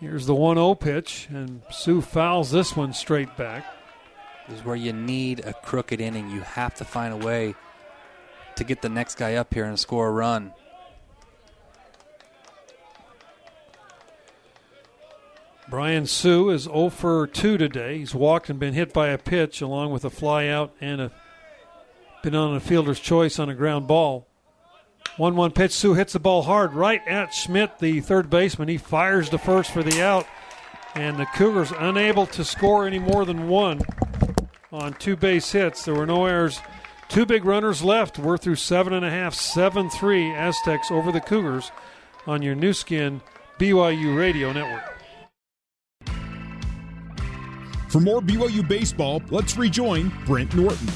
[0.00, 3.64] Here's the 1 0 pitch, and Sue fouls this one straight back.
[4.46, 6.28] This is where you need a crooked inning.
[6.28, 7.54] You have to find a way
[8.56, 10.52] to get the next guy up here and score a run.
[15.70, 17.96] Brian Sue is 0 for 2 today.
[17.96, 21.12] He's walked and been hit by a pitch, along with a fly out and a
[22.34, 24.26] on a fielder's choice on a ground ball.
[25.16, 25.72] 1 1 pitch.
[25.72, 28.68] Sue hits the ball hard right at Schmidt, the third baseman.
[28.68, 30.26] He fires to first for the out,
[30.94, 33.80] and the Cougars unable to score any more than one
[34.72, 35.84] on two base hits.
[35.84, 36.60] There were no errors.
[37.08, 38.18] Two big runners left.
[38.18, 41.70] We're through seven and a half, seven three Aztecs over the Cougars
[42.26, 43.20] on your Nu Skin
[43.58, 44.92] BYU Radio Network.
[47.88, 50.88] For more BYU baseball, let's rejoin Brent Norton.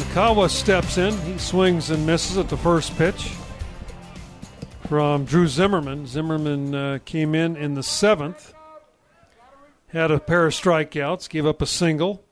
[0.00, 1.14] Nakawa steps in.
[1.18, 3.32] He swings and misses at the first pitch
[4.88, 6.06] from Drew Zimmerman.
[6.06, 8.54] Zimmerman uh, came in in the seventh,
[9.88, 12.24] had a pair of strikeouts, gave up a single,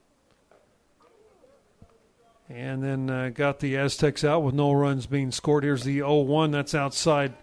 [2.49, 5.63] and then uh, got the Aztecs out with no runs being scored.
[5.63, 6.51] Here's the 0 1.
[6.51, 7.35] That's outside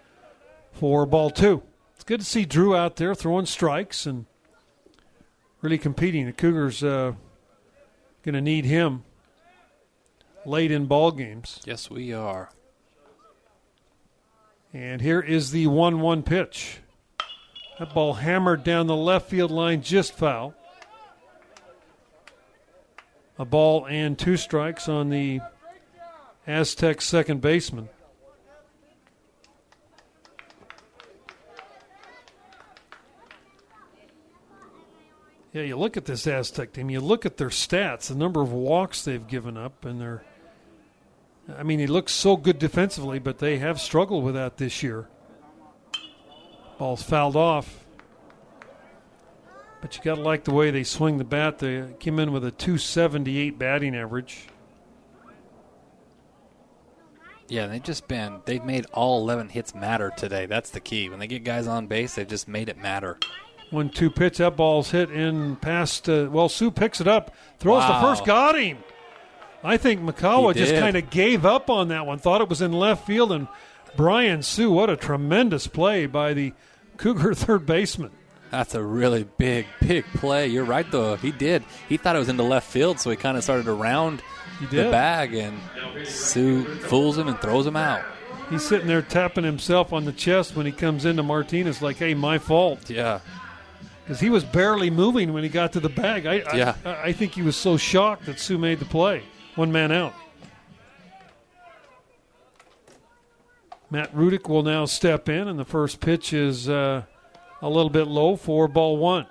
[0.72, 1.62] for ball two.
[1.94, 4.26] It's good to see Drew out there throwing strikes and
[5.62, 6.26] really competing.
[6.26, 7.12] The Cougars uh,
[8.24, 9.04] going to need him
[10.46, 11.60] late in ball games.
[11.64, 12.50] Yes, we are.
[14.72, 16.80] And here is the 1 1 pitch.
[17.78, 20.54] That ball hammered down the left field line, just foul.
[23.38, 25.40] A ball and two strikes on the
[26.46, 27.88] Aztec second baseman.
[35.52, 38.52] Yeah, you look at this Aztec team, you look at their stats, the number of
[38.52, 40.22] walks they've given up, and their
[41.54, 45.08] I mean, he looks so good defensively, but they have struggled with that this year.
[46.78, 47.84] Ball's fouled off.
[49.80, 51.58] But you got to like the way they swing the bat.
[51.58, 54.48] They came in with a 278 batting average.
[57.48, 60.46] Yeah, they've just been, they've made all 11 hits matter today.
[60.46, 61.08] That's the key.
[61.08, 63.18] When they get guys on base, they've just made it matter.
[63.70, 66.08] One two pitch, that ball's hit in past.
[66.08, 68.00] Uh, well, Sue picks it up, throws Wow.
[68.00, 68.78] the first, got him.
[69.64, 72.72] I think Makawa just kind of gave up on that one, thought it was in
[72.72, 73.48] left field, and
[73.96, 76.52] Brian Sue, what a tremendous play by the
[76.98, 78.10] Cougar third baseman.
[78.50, 80.46] That's a really big, big play.
[80.46, 81.16] You're right, though.
[81.16, 81.64] He did.
[81.88, 84.22] He thought it was in the left field, so he kind of started around
[84.60, 85.58] He the bag, and
[86.04, 88.04] Sue fools him and throws him out.
[88.50, 92.14] He's sitting there tapping himself on the chest when he comes into Martinez, like, "Hey,
[92.14, 93.18] my fault," Yeah.
[94.04, 96.26] because he was barely moving when he got to the bag.
[96.26, 96.74] I, I, Yeah.
[96.84, 99.22] I, I think he was so shocked that Sue made the play.
[99.56, 100.14] One man out.
[103.90, 107.04] Matt Rudick will now step in, and the first pitch is uh,
[107.62, 109.26] a little bit low for ball one.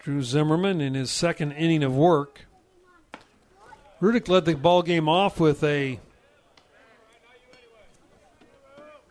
[0.00, 2.46] Drew Zimmerman in his second inning of work.
[4.02, 5.98] Rudick led the ball game off with a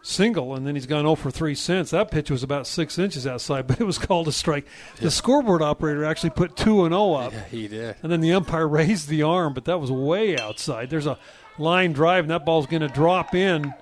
[0.02, 1.91] single, and then he's gone 0 for 3 since.
[1.91, 4.68] That pitch was about six inches outside, but it was called a strike.
[4.99, 7.34] The scoreboard operator actually put 2 and 0 up.
[7.34, 7.95] Yeah, he did.
[8.02, 10.89] And then the umpire raised the arm, but that was way outside.
[10.89, 11.20] There's a
[11.58, 13.74] line drive, and that ball's going to drop in.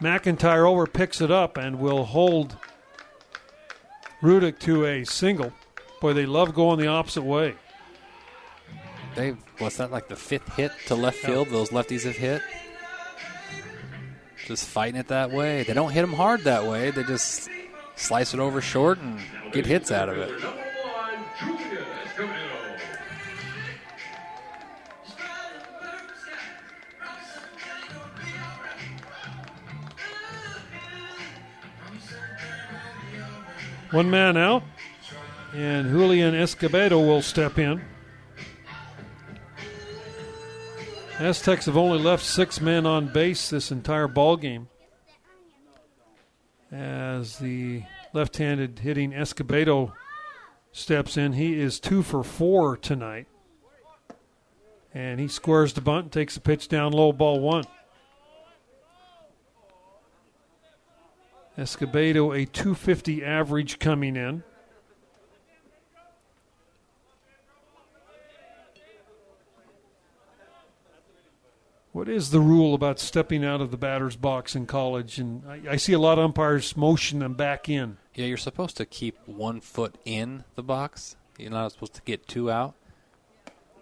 [0.00, 2.56] McIntyre over picks it up and will hold
[4.22, 5.52] Rudick to a single.
[6.00, 7.54] Boy, they love going the opposite way.
[9.14, 11.48] They was that like the fifth hit to left field?
[11.48, 12.42] Those lefties have hit.
[14.46, 15.62] Just fighting it that way.
[15.62, 16.90] They don't hit them hard that way.
[16.90, 17.48] They just
[17.96, 19.18] slice it over short and
[19.52, 20.30] get hits out of it.
[33.90, 34.64] One, man out,
[35.54, 37.80] and Julian Escobedo will step in.
[41.20, 44.68] Aztecs have only left six men on base this entire ball game.
[46.72, 49.92] As the left-handed hitting Escobedo
[50.72, 53.28] steps in, he is two for four tonight,
[54.92, 57.64] and he squares the bunt, and takes the pitch down low, ball one.
[61.56, 64.42] Escobedo a 250 average coming in.
[71.94, 75.20] What is the rule about stepping out of the batter's box in college?
[75.20, 77.98] And I, I see a lot of umpires motion them back in.
[78.16, 81.14] Yeah, you're supposed to keep one foot in the box.
[81.38, 82.74] You're not supposed to get two out.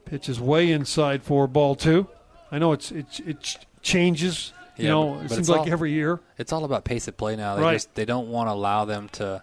[0.04, 2.06] Pitch is way inside for ball two.
[2.50, 4.52] I know it's it, it ch- changes.
[4.76, 6.20] You Yeah, know, but- it but seems it's like all- every year.
[6.36, 7.56] It's all about pace of play now.
[7.56, 7.72] They Right.
[7.76, 9.40] just they don't want to allow them to,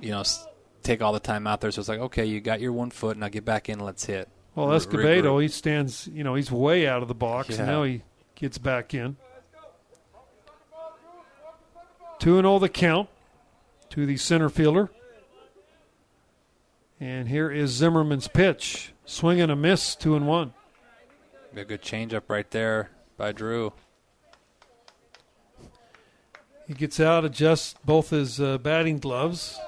[0.00, 0.22] you know,
[0.82, 1.70] take all the time out there.
[1.70, 4.28] So it's like, okay, you got your one foot, now get back in, let's hit.
[4.54, 8.02] Well, Escobedo, he stands, you know, he's way out of the box, and now he
[8.36, 9.16] gets back in.
[12.20, 13.08] 2 and 0 the count
[13.90, 14.90] to the center fielder.
[17.00, 18.92] And here is Zimmerman's pitch.
[19.04, 20.54] Swing and a miss, 2 and 1.
[21.56, 23.72] A good changeup right there by Drew.
[26.66, 29.58] He gets out, adjusts both his uh, batting gloves,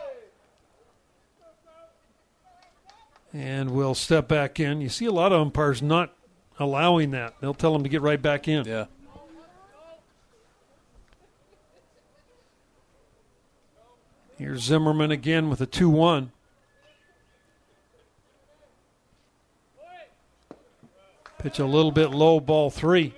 [3.37, 4.81] and will step back in.
[4.81, 6.15] You see a lot of umpires not
[6.59, 7.35] allowing that.
[7.41, 8.65] They'll tell them to get right back in.
[8.65, 8.87] Yeah.
[14.39, 16.33] Here's Zimmerman again with a 2 1.
[21.39, 23.15] Pitch a little bit low, ball three.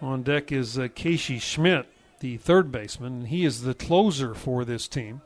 [0.00, 1.86] On deck is uh, Casey Schmidt,
[2.20, 3.26] the third baseman.
[3.26, 5.20] He is the closer for this team.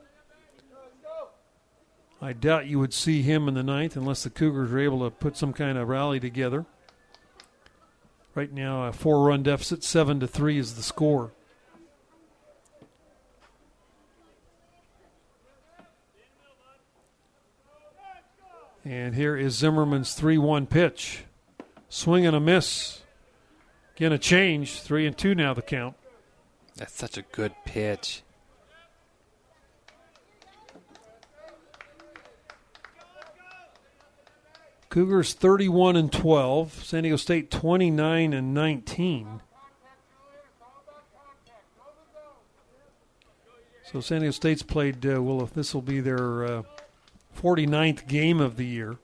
[2.23, 5.11] I doubt you would see him in the ninth unless the Cougars are able to
[5.11, 6.67] put some kind of rally together.
[8.35, 11.33] Right now, a four-run deficit, seven to three is the score.
[18.85, 21.25] And here is Zimmerman's 3 1 pitch.
[21.89, 23.03] Swing and a miss.
[23.97, 24.81] Again, a change.
[24.81, 25.97] 3 and 2 now the count.
[26.77, 28.23] That's such a good pitch.
[34.91, 36.85] Cougars 31 and 12.
[36.85, 39.41] San Diego State 29 and 19.
[43.85, 46.63] So San Diego State's played, uh, well, if this will be their uh,
[47.41, 48.97] 49th game of the year.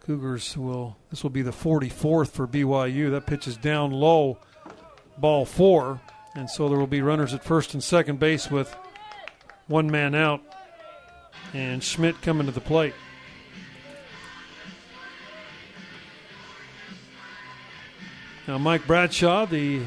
[0.00, 3.10] Cougars will, this will be the 44th for BYU.
[3.10, 4.38] That pitch is down low,
[5.16, 6.00] ball four.
[6.34, 8.74] And so there will be runners at first and second base with
[9.68, 10.42] one man out.
[11.54, 12.94] And Schmidt coming to the plate.
[18.50, 19.82] Now, Mike Bradshaw, the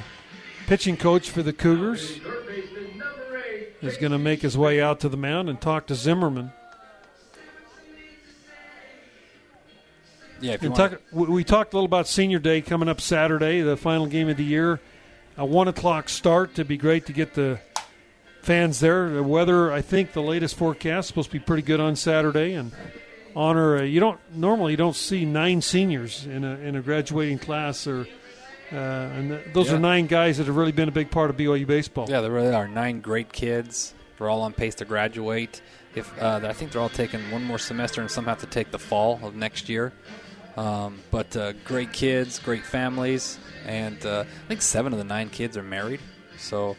[0.67, 3.73] pitching coach for the Cougars, Third baseman, number eight.
[3.81, 6.53] is going to make his way out to the mound and talk to Zimmerman.
[10.39, 13.59] Yeah, if you And talk, we talked a little about Senior Day coming up Saturday,
[13.59, 14.79] the final game of the year.
[15.35, 17.59] A one o'clock start to be great to get the
[18.43, 19.09] fans there.
[19.09, 22.53] The weather, I think, the latest forecast is supposed to be pretty good on Saturday,
[22.53, 22.71] and
[23.35, 23.79] honor.
[23.79, 27.87] Uh, you don't normally you don't see nine seniors in a in a graduating class,
[27.87, 28.07] or
[28.73, 29.75] uh, and th- those Yeah.
[29.75, 32.07] are nine guys that have really been a big part of BYU baseball.
[32.09, 33.93] yeah, there really are nine great kids.
[34.17, 35.61] They're all on pace to graduate.
[35.95, 38.71] If uh, I think they're all taking one more semester, and some have to take
[38.71, 39.93] the fall of next year.
[40.57, 45.29] Um, but uh, great kids, great families, and uh, I think seven of the nine
[45.29, 45.99] kids are married.
[46.37, 46.75] So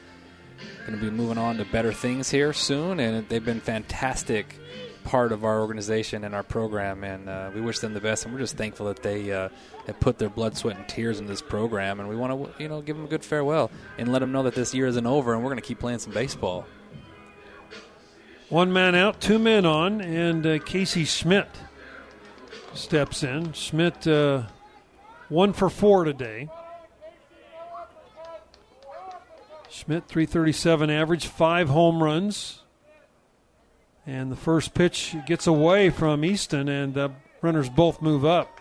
[0.86, 4.59] going to be moving on to better things here soon, and they've been fantastic
[5.05, 8.24] part of our organization and our program, and uh, we wish them the best.
[8.24, 9.50] And we're just thankful that they uh,
[9.86, 12.68] have put their blood, sweat, and tears in this program, and we want to, you
[12.68, 15.34] know, give them a good farewell and let them know that this year isn't over,
[15.34, 16.66] and we're going to keep playing some baseball.
[18.48, 21.48] One man out, two men on, and uh, Casey Schmidt
[22.72, 23.52] steps in.
[23.52, 24.42] Schmidt, uh,
[25.28, 26.48] one for four today.
[29.70, 32.63] Schmidt, 337 average, five home runs.
[34.07, 38.61] And the first pitch gets away from Easton, and the runners both move up.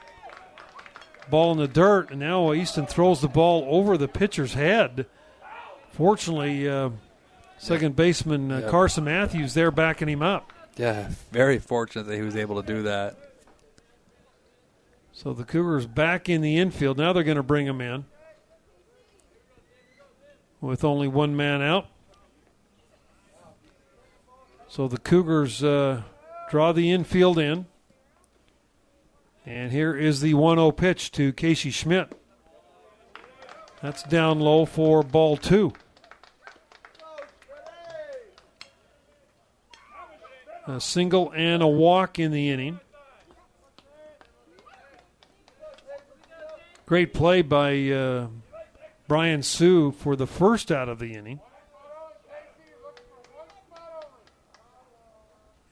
[1.30, 5.06] Ball in the dirt, and now Easton throws the ball over the pitcher's head.
[5.92, 6.92] Fortunately, uh,
[7.58, 8.70] second baseman uh.
[8.70, 10.52] Carson Matthews there backing him up.
[10.76, 13.18] Yeah, very fortunate that he was able to do that.
[15.12, 16.98] So the Cougars back in the infield.
[16.98, 18.06] Now they're going to bring him in
[20.60, 21.88] with only one man out.
[24.74, 26.02] So the Cougars uh,
[26.50, 27.68] draw the infield in.
[29.46, 32.12] And here is the 1 0 pitch to Casey Schmidt.
[33.84, 35.74] That's down low for ball two.
[40.66, 42.80] A single and a walk in the inning.
[46.88, 48.28] Great play by uh,
[49.08, 51.42] Brian Sue for the first out of the inning.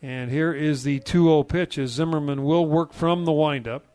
[0.02, 3.86] And here is the 2 0 pitch as Zimmerman will work from the windup.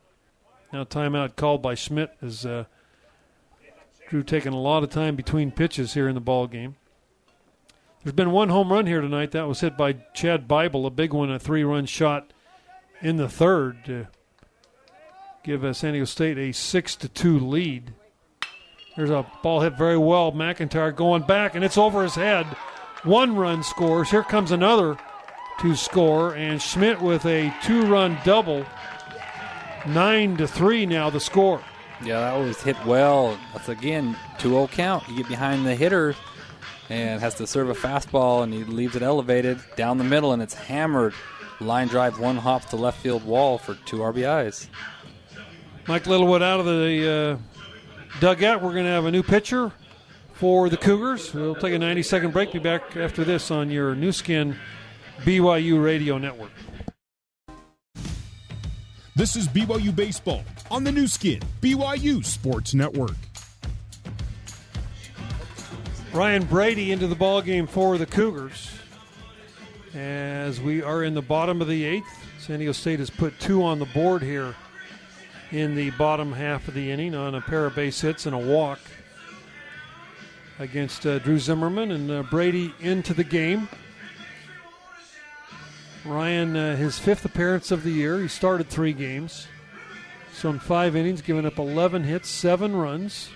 [0.72, 2.64] Now, timeout called by Schmidt as uh,
[4.08, 6.76] Drew taking a lot of time between pitches here in the ball game.
[8.04, 9.32] There's been one home run here tonight.
[9.32, 12.32] That was hit by Chad Bible, a big one, a three run shot
[13.02, 14.06] in the third to
[15.42, 17.94] give San Diego State a 6 to 2 lead.
[18.96, 20.30] There's a ball hit very well.
[20.32, 22.46] McIntyre going back, and it's over his head.
[23.02, 24.10] One run scores.
[24.10, 24.96] Here comes another
[25.60, 28.64] to score, and Schmidt with a two run double.
[29.86, 31.62] Nine to three now the score.
[32.02, 33.38] Yeah, that was hit well.
[33.52, 35.08] That's again 2 0 count.
[35.08, 36.14] You get behind the hitter
[36.90, 40.42] and has to serve a fastball, and he leaves it elevated down the middle, and
[40.42, 41.14] it's hammered.
[41.58, 44.68] Line drive, one hops to left field wall for two RBIs.
[45.86, 48.60] Mike Littlewood out of the uh, dugout.
[48.60, 49.72] We're going to have a new pitcher
[50.34, 51.32] for the Cougars.
[51.32, 52.52] We'll take a 90 second break.
[52.52, 54.56] Be back after this on your Nu Skin
[55.20, 56.50] BYU radio network.
[59.14, 63.16] This is BYU Baseball on the Nu Skin, BYU Sports Network.
[66.12, 68.70] Ryan Brady into the ball game for the Cougars.
[69.94, 72.06] As we are in the bottom of the eighth,
[72.38, 74.54] San Diego State has put two on the board here
[75.50, 78.38] in the bottom half of the inning on a pair of base hits and a
[78.38, 78.78] walk
[80.58, 83.68] against uh, Drew Zimmerman and uh, Brady into the game.
[86.06, 88.20] Ryan, uh, his fifth appearance of the year.
[88.20, 89.48] He started three games.
[90.32, 93.28] So in five innings, giving up 11 hits, seven runs.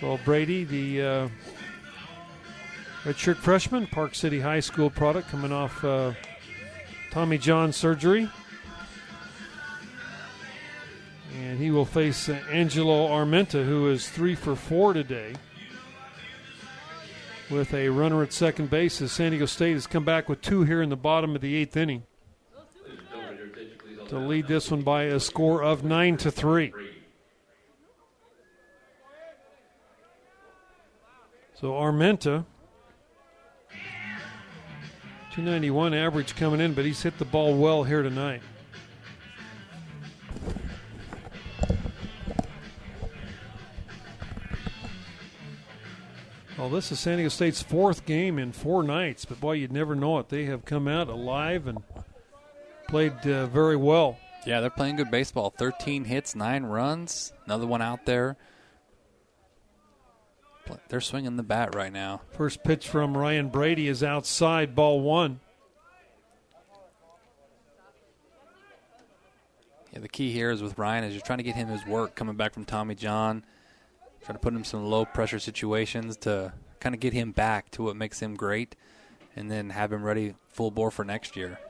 [0.00, 1.28] So Brady, the uh,
[3.04, 6.12] redshirt freshman, Park City High School product, coming off uh,
[7.12, 8.28] Tommy John surgery.
[11.38, 15.34] And he will face uh, Angelo Armenta, who is three for four today,
[17.50, 19.00] with a runner at second base.
[19.00, 21.54] As San Diego State has come back with two here in the bottom of the
[21.56, 22.04] eighth inning
[24.08, 26.72] to lead this one by a score of nine to three.
[31.54, 32.44] So Armenta,
[35.32, 38.42] 291 average coming in, but he's hit the ball well here tonight.
[46.58, 49.94] Well, this is San Diego State's fourth game in four nights, but boy, you'd never
[49.94, 50.30] know it.
[50.30, 51.82] They have come out alive and
[52.88, 54.18] played uh, very well.
[54.46, 55.50] Yeah, they're playing good baseball.
[55.50, 57.34] 13 hits, 9 runs.
[57.44, 58.38] Another one out there.
[60.88, 62.22] They're swinging the bat right now.
[62.30, 65.40] First pitch from Ryan Brady is outside, ball one.
[69.92, 72.14] Yeah, the key here is with Ryan is you're trying to get him his work
[72.14, 73.44] coming back from Tommy John,
[74.26, 77.70] trying to put him in some low pressure situations to kind of get him back
[77.70, 78.74] to what makes him great,
[79.36, 81.60] and then have him ready full bore for next year.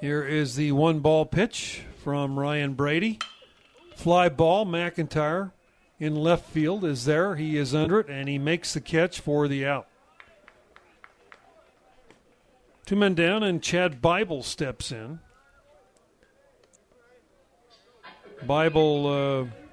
[0.00, 3.18] Here is the one ball pitch from Ryan Brady.
[3.96, 5.52] Fly ball, McIntyre
[5.98, 7.36] in left field is there.
[7.36, 9.88] He is under it, and he makes the catch for the out.
[12.86, 15.18] Two men down, and Chad Bible steps in.
[18.46, 19.67] Bible uh,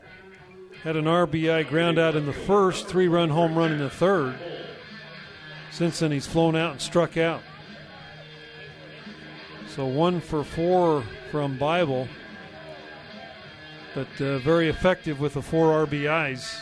[0.85, 4.35] had an RBI ground out in the first, three run home run in the third.
[5.71, 7.41] Since then, he's flown out and struck out.
[9.67, 12.07] So one for four from Bible,
[13.95, 16.61] but uh, very effective with the four RBIs.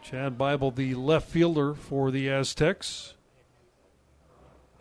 [0.00, 3.12] Chad Bible, the left fielder for the Aztecs.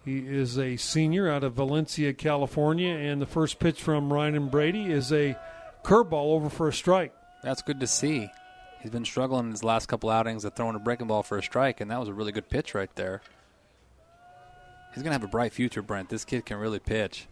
[0.05, 4.49] He is a senior out of Valencia, California, and the first pitch from Ryan and
[4.49, 5.37] Brady is a
[5.83, 7.13] curveball over for a strike.
[7.43, 8.29] That's good to see.
[8.81, 11.43] He's been struggling in his last couple outings of throwing a breaking ball for a
[11.43, 13.21] strike, and that was a really good pitch right there.
[14.93, 16.09] He's going to have a bright future, Brent.
[16.09, 17.27] This kid can really pitch.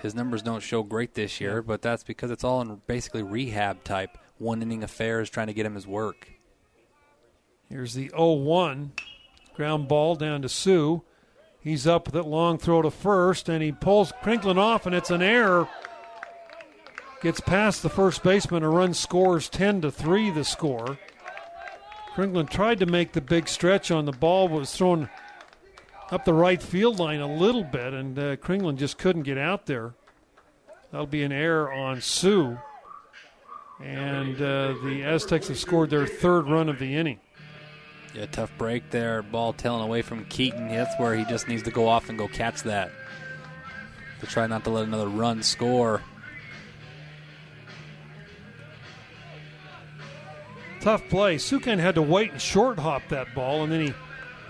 [0.00, 3.82] His numbers don't show great this year, but that's because it's all in basically rehab
[3.84, 6.30] type, one inning affairs trying to get him his work.
[7.70, 8.92] Here's the 0 1.
[9.54, 11.02] Ground ball down to Sue.
[11.60, 15.10] He's up with it, long throw to first, and he pulls Kringlen off, and it's
[15.10, 15.66] an error.
[17.24, 18.62] Gets past the first baseman.
[18.62, 20.98] A run scores 10 to 3 the score.
[22.14, 25.08] Kringlen tried to make the big stretch on the ball, was thrown
[26.10, 29.64] up the right field line a little bit, and uh, Kringlen just couldn't get out
[29.64, 29.94] there.
[30.90, 32.58] That'll be an error on Sue.
[33.82, 37.20] And uh, the Aztecs have scored their third run of the inning.
[38.14, 39.22] Yeah, tough break there.
[39.22, 40.68] Ball tailing away from Keaton.
[40.68, 42.90] That's where he just needs to go off and go catch that
[44.20, 46.02] to try not to let another run score.
[50.84, 51.36] Tough play.
[51.36, 53.94] Sukan had to wait and short hop that ball, and then he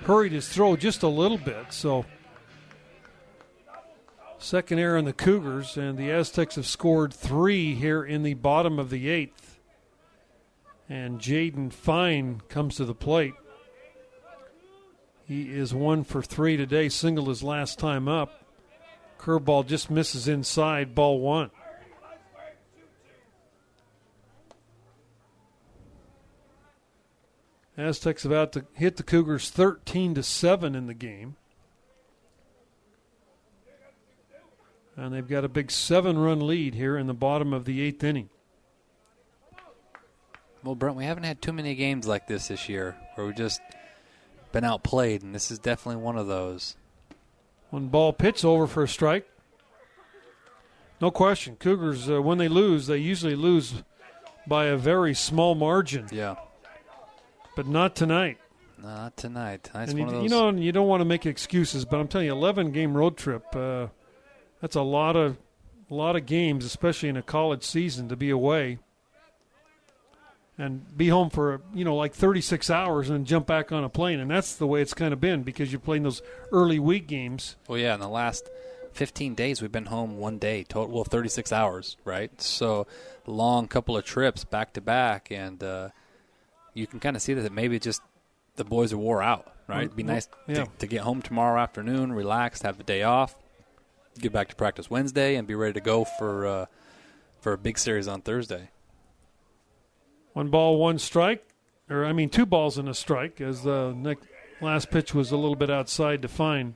[0.02, 1.66] hurried his throw just a little bit.
[1.72, 2.04] So,
[4.38, 8.80] second error on the Cougars, and the Aztecs have scored three here in the bottom
[8.80, 9.60] of the eighth.
[10.88, 13.34] And Jaden Fine comes to the plate.
[15.28, 18.44] He is one for three today, singled his last time up.
[19.20, 21.52] Curveball just misses inside, ball one.
[27.76, 31.36] Aztecs about to hit the Cougars 13 to 7 in the game.
[34.96, 38.04] And they've got a big seven run lead here in the bottom of the eighth
[38.04, 38.28] inning.
[40.62, 43.60] Well, Brent, we haven't had too many games like this this year where we've just
[44.52, 46.76] been outplayed, and this is definitely one of those.
[47.70, 49.28] One ball pitch over for a strike.
[51.00, 51.56] No question.
[51.56, 53.82] Cougars, uh, when they lose, they usually lose
[54.46, 56.06] by a very small margin.
[56.12, 56.36] Yeah.
[57.56, 58.38] But not tonight.
[58.82, 59.64] Not tonight.
[59.64, 60.30] Tonight's and one you, of those.
[60.30, 63.16] you know, you don't want to make excuses, but I'm telling you, 11 game road
[63.16, 63.44] trip.
[63.54, 63.88] Uh,
[64.60, 65.36] that's a lot of,
[65.90, 68.78] a lot of games, especially in a college season, to be away
[70.56, 73.88] and be home for you know like 36 hours and then jump back on a
[73.88, 74.20] plane.
[74.20, 77.56] And that's the way it's kind of been because you're playing those early week games.
[77.68, 78.48] Well, yeah, in the last
[78.92, 82.40] 15 days, we've been home one day, total, well, 36 hours, right?
[82.40, 82.86] So,
[83.26, 85.88] long couple of trips back to back, and uh,
[86.74, 88.02] you can kind of see that maybe just
[88.56, 89.84] the boys are wore out, right?
[89.84, 90.64] It'd be nice yeah.
[90.64, 93.36] to, to get home tomorrow afternoon, relax, have the day off,
[94.18, 96.66] get back to practice Wednesday, and be ready to go for uh,
[97.40, 98.70] for a big series on Thursday.
[100.32, 101.46] One ball, one strike,
[101.88, 104.26] or I mean, two balls and a strike, as the next,
[104.60, 106.74] last pitch was a little bit outside to find.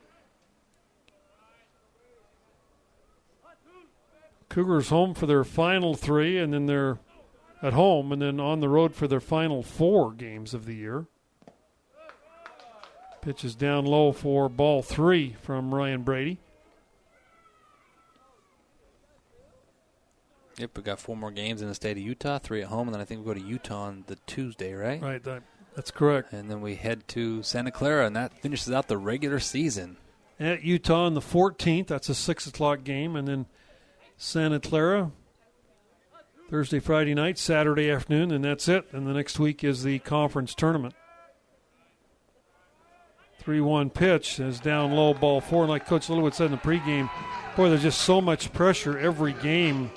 [4.48, 6.98] Cougars home for their final three, and then they're
[7.62, 11.06] at home, and then on the road for their final four games of the year.
[13.20, 16.38] Pitch is down low for ball three from Ryan Brady.
[20.58, 22.94] Yep, we got four more games in the state of Utah, three at home, and
[22.94, 25.00] then I think we go to Utah on the Tuesday, right?
[25.00, 25.44] Right, that,
[25.76, 26.32] that's correct.
[26.32, 29.98] And then we head to Santa Clara, and that finishes out the regular season.
[30.40, 31.86] at Utah on the 14th.
[31.86, 33.14] That's a 6 o'clock game.
[33.14, 33.46] And then
[34.16, 35.12] Santa Clara
[36.48, 38.86] Thursday, Friday night, Saturday afternoon, and that's it.
[38.92, 40.94] And the next week is the conference tournament.
[43.40, 45.64] 3 1 pitch is down low, ball four.
[45.64, 47.10] And like Coach Littlewood said in the pregame,
[47.54, 49.90] boy, there's just so much pressure every game.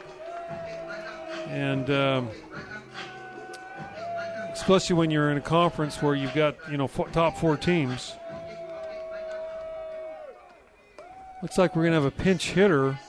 [1.48, 2.30] And um,
[4.52, 8.14] especially when you're in a conference where you've got, you know, fo- top four teams.
[11.42, 13.00] Looks like we're to have a pinch hitter.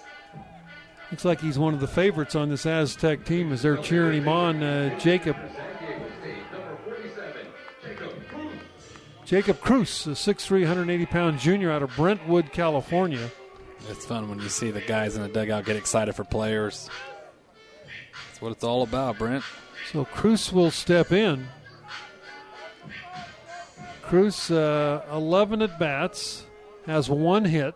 [1.12, 4.28] Looks like he's one of the favorites on this Aztec team as they're cheering him
[4.28, 4.62] on.
[4.62, 5.36] Uh, Jacob
[9.26, 13.30] Jacob Cruz, a 6'3", 180 pound junior out of Brentwood, California.
[13.90, 16.88] It's fun when you see the guys in the dugout get excited for players.
[18.28, 19.44] That's what it's all about, Brent.
[19.92, 21.46] So Cruz will step in.
[24.00, 26.46] Cruz, uh, 11 at bats,
[26.86, 27.74] has one hit.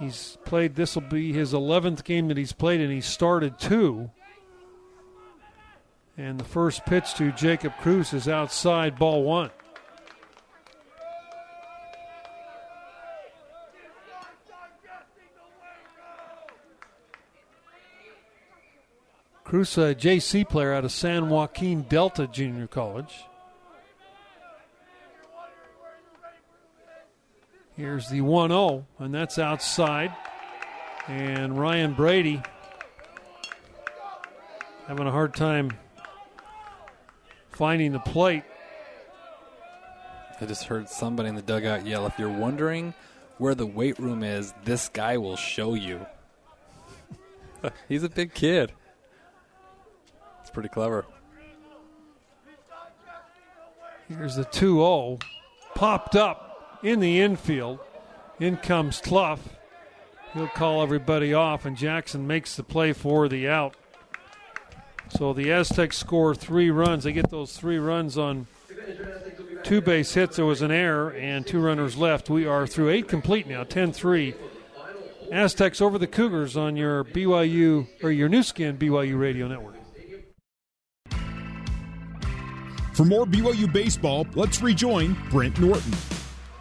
[0.00, 4.10] He's played, this will be his 11th game that he's played, and he started two.
[6.16, 9.50] And the first pitch to Jacob Cruz is outside, ball one.
[19.44, 23.24] Cruz, a JC player out of San Joaquin Delta Junior College.
[27.80, 30.14] Here's the 1 0, and that's outside.
[31.08, 32.42] And Ryan Brady
[34.86, 35.70] having a hard time
[37.52, 38.42] finding the plate.
[40.38, 42.92] I just heard somebody in the dugout yell, if you're wondering
[43.38, 46.04] where the weight room is, this guy will show you.
[47.88, 48.72] He's a big kid.
[50.42, 51.06] It's pretty clever.
[54.06, 55.18] Here's the 2 0.
[55.74, 56.49] Popped up
[56.82, 57.78] in the infield.
[58.38, 59.40] In comes Cluff.
[60.32, 63.74] He'll call everybody off, and Jackson makes the play for the out.
[65.10, 67.04] So the Aztecs score three runs.
[67.04, 68.46] They get those three runs on
[69.64, 70.36] two base hits.
[70.36, 72.30] There was an error and two runners left.
[72.30, 74.34] We are through eight complete now, 10 3.
[75.32, 79.76] Aztecs over the Cougars on your BYU or your Nu Skin BYU radio network.
[82.94, 86.19] For more BYU baseball, let's rejoin Brent Norton.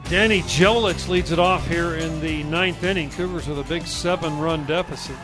[0.10, 3.12] Danny Jelich leads it off here in the ninth inning.
[3.12, 5.16] Cougars with a big seven run deficit.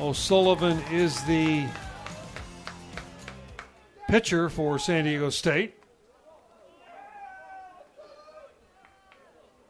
[0.00, 1.66] O'Sullivan is the
[4.08, 5.74] pitcher for San Diego State.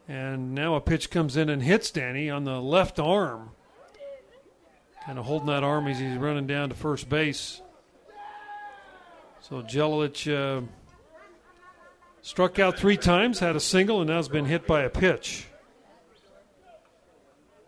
[0.07, 3.51] And now a pitch comes in and hits Danny on the left arm.
[5.05, 7.61] Kind of holding that arm as he's running down to first base.
[9.41, 10.61] So Jelich uh,
[12.23, 15.45] struck out three times, had a single, and now has been hit by a pitch.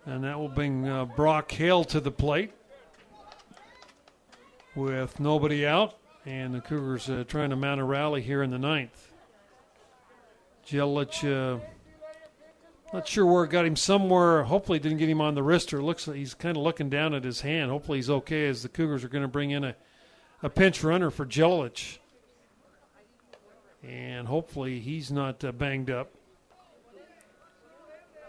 [0.07, 2.51] And that will bring uh, Brock Hale to the plate
[4.75, 5.95] with nobody out.
[6.25, 9.11] And the Cougars uh, trying to mount a rally here in the ninth.
[10.65, 11.59] Jelich, uh,
[12.91, 13.75] not sure where it got him.
[13.75, 15.73] Somewhere, hopefully, didn't get him on the wrist.
[15.73, 17.69] Or looks like he's kind of looking down at his hand.
[17.69, 18.47] Hopefully, he's okay.
[18.47, 19.75] As the Cougars are going to bring in a,
[20.41, 21.99] a pinch runner for Jelich,
[23.87, 26.11] and hopefully, he's not uh, banged up.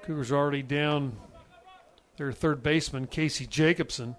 [0.02, 1.16] Cougars already down
[2.16, 4.16] their third baseman, Casey Jacobson.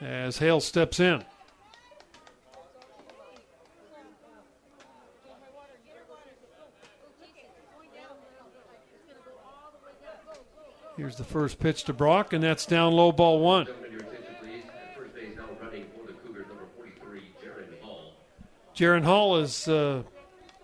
[0.00, 1.24] As Hale steps in.
[11.02, 13.66] Here's the first pitch to Brock, and that's down low ball one.
[13.66, 14.62] Gentlemen, your attention, please.
[14.72, 18.12] At first base now running for the Cougars, number 43, Jaron Hall.
[18.76, 20.04] Jaron Hall is uh,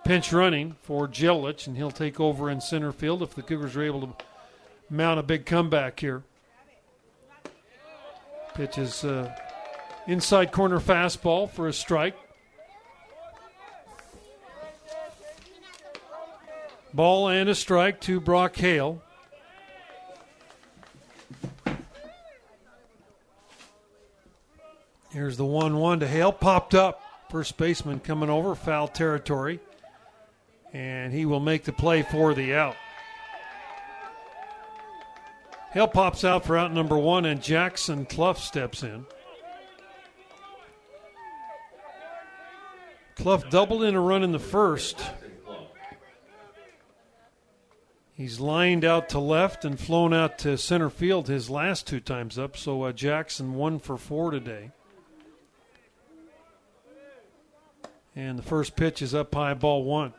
[0.04, 3.82] pinch running for Jelich, and he'll take over in center field if the Cougars are
[3.82, 4.14] able to
[4.88, 6.22] mount a big comeback here.
[8.54, 9.36] Pitch is uh,
[10.06, 12.16] inside corner fastball for a strike.
[16.94, 19.02] Ball and a strike to Brock Hale.
[25.18, 26.30] Here's the 1 1 to Hale.
[26.30, 27.02] Popped up.
[27.28, 29.58] First baseman coming over, foul territory.
[30.72, 32.76] And he will make the play for the out.
[35.72, 39.06] Hale pops out for out number one, and Jackson Cluff steps in.
[43.16, 45.02] Cluff doubled in a run in the first.
[48.12, 52.38] He's lined out to left and flown out to center field his last two times
[52.38, 54.70] up, so uh, Jackson one for four today.
[58.18, 60.12] And the first pitch is up high, ball one.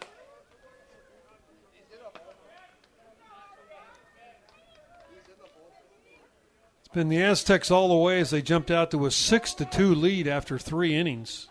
[6.80, 9.66] It's been the Aztecs all the way as they jumped out to a six to
[9.66, 11.50] two lead after three innings.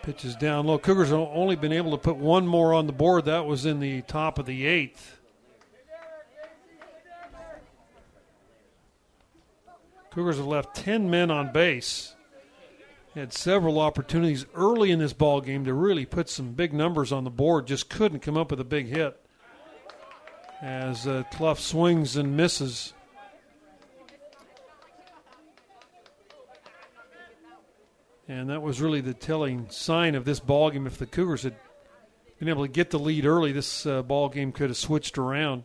[0.00, 0.78] Pitches down low.
[0.78, 3.26] Cougars have only been able to put one more on the board.
[3.26, 5.18] That was in the top of the eighth.
[10.10, 12.11] Cougars have left 10 men on base.
[13.14, 17.24] Had several opportunities early in this ball game to really put some big numbers on
[17.24, 19.20] the board, just couldn't come up with a big hit.
[20.62, 22.94] As uh, Cluff swings and misses.
[28.28, 30.86] And that was really the telling sign of this ball game.
[30.86, 31.56] If the Cougars had
[32.38, 35.64] been able to get the lead early, this uh, ball game could have switched around.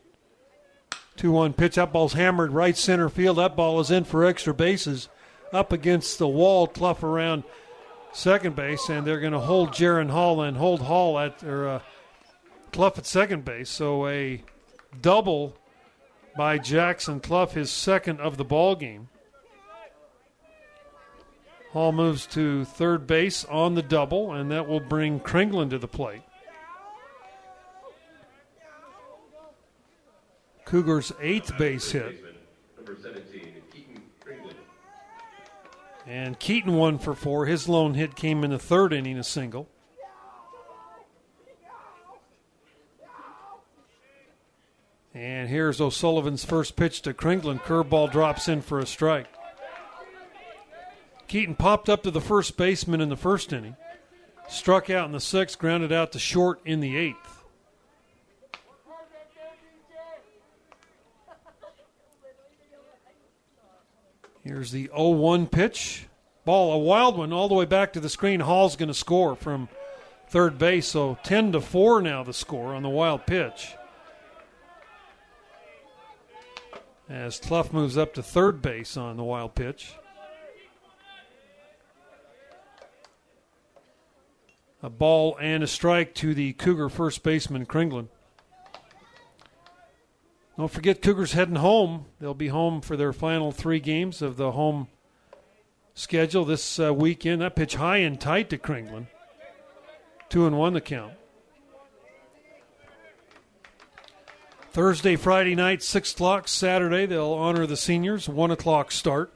[1.16, 1.76] 2 1 pitch.
[1.76, 3.38] That ball's hammered right center field.
[3.38, 5.08] That ball is in for extra bases
[5.54, 7.44] up against the wall, Cluff around
[8.14, 11.80] second base, and they're going to hold Jaron Hall and hold Hall at or uh,
[12.72, 13.70] Cluff at second base.
[13.70, 14.44] So a
[15.02, 15.56] double
[16.36, 19.10] by Jackson Cluff, his second of the ball game.
[21.72, 25.88] Hall moves to third base on the double, and that will bring Kringlen to the
[25.88, 26.22] plate.
[30.66, 32.24] Cougars' eighth base hit.
[32.76, 34.54] Number 17, Keaton Kringlen.
[36.08, 37.46] And Keaton one for four.
[37.46, 39.68] His lone hit came in the third inning, a single.
[45.14, 47.60] And here's O'Sullivan's first pitch to Kringlen.
[47.60, 49.28] Curveball drops in for a strike.
[51.28, 53.76] Keaton popped up to the first baseman in the first inning,
[54.48, 57.37] struck out in the sixth, grounded out to short in the eighth.
[64.48, 66.08] Here's the 0 1 pitch.
[66.46, 68.40] Ball, a wild one, all the way back to the screen.
[68.40, 69.68] Hall's going to score from
[70.30, 70.88] third base.
[70.88, 73.76] So 10 to 4 now the score on the wild pitch.
[77.10, 79.96] As Cluff moves up to third base on the wild pitch.
[84.82, 88.08] A ball and a strike to the Cougar first baseman, Kringlen.
[90.58, 92.06] Don't forget, Cougars heading home.
[92.20, 94.88] They'll be home for their final three games of the home
[95.94, 97.42] schedule this uh, weekend.
[97.42, 99.06] That pitch high and tight to Kringlen.
[100.30, 101.14] Two and one the count.
[104.72, 106.48] Thursday, Friday night, 6 o'clock.
[106.48, 108.28] Saturday, they'll honor the seniors.
[108.28, 109.32] 1 o'clock start.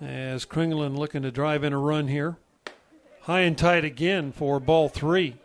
[0.00, 2.38] As Kringlen looking to drive in a run here.
[3.22, 5.36] High and tight again for ball three.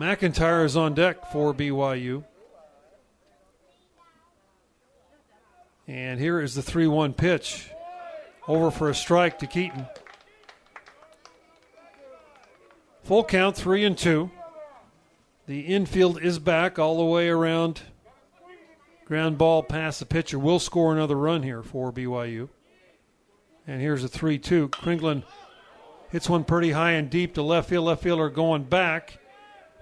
[0.00, 2.24] McIntyre is on deck for BYU.
[5.86, 7.68] And here is the 3 1 pitch.
[8.48, 9.86] Over for a strike to Keaton.
[13.04, 14.30] Full count, 3 and 2.
[15.46, 17.82] The infield is back all the way around.
[19.04, 22.48] Ground ball past the pitcher will score another run here for BYU.
[23.66, 24.70] And here's a 3 2.
[24.70, 25.24] Kringlen
[26.08, 27.84] hits one pretty high and deep to left field.
[27.84, 29.18] Left fielder going back.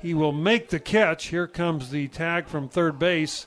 [0.01, 1.26] He will make the catch.
[1.26, 3.46] Here comes the tag from third base.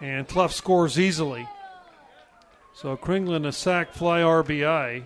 [0.00, 1.46] And Cluff scores easily.
[2.74, 5.04] So Kringlen a sac fly RBI.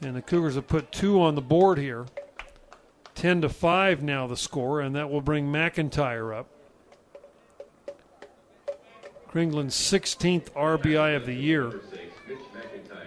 [0.00, 2.06] And the Cougars have put two on the board here.
[3.14, 6.46] 10 to 5 now the score, and that will bring McIntyre up.
[9.30, 11.62] Kringlen's 16th RBI of the year.
[11.62, 13.06] Number 6, Mitch McIntyre.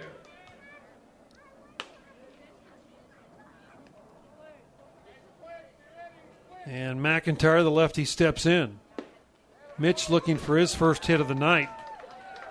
[6.66, 8.78] And McIntyre, the lefty, steps in.
[9.78, 11.70] Mitch looking for his first hit of the night.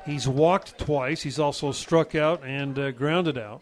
[0.05, 1.21] He's walked twice.
[1.21, 3.61] He's also struck out and uh, grounded out.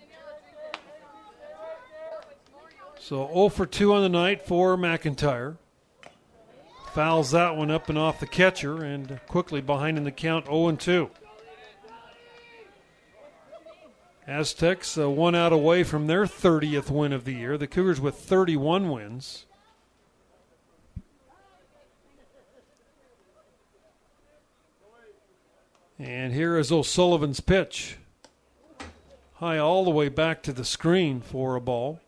[3.00, 5.58] So 0 for 2 on the night for McIntyre.
[6.94, 10.68] Fouls that one up and off the catcher and quickly behind in the count 0
[10.70, 11.10] and 2.
[14.28, 17.58] Aztecs uh, one out away from their 30th win of the year.
[17.58, 19.46] The Cougars with 31 wins.
[26.00, 27.98] And here is O'Sullivan's pitch.
[29.36, 32.00] High all the way back to the screen for a ball.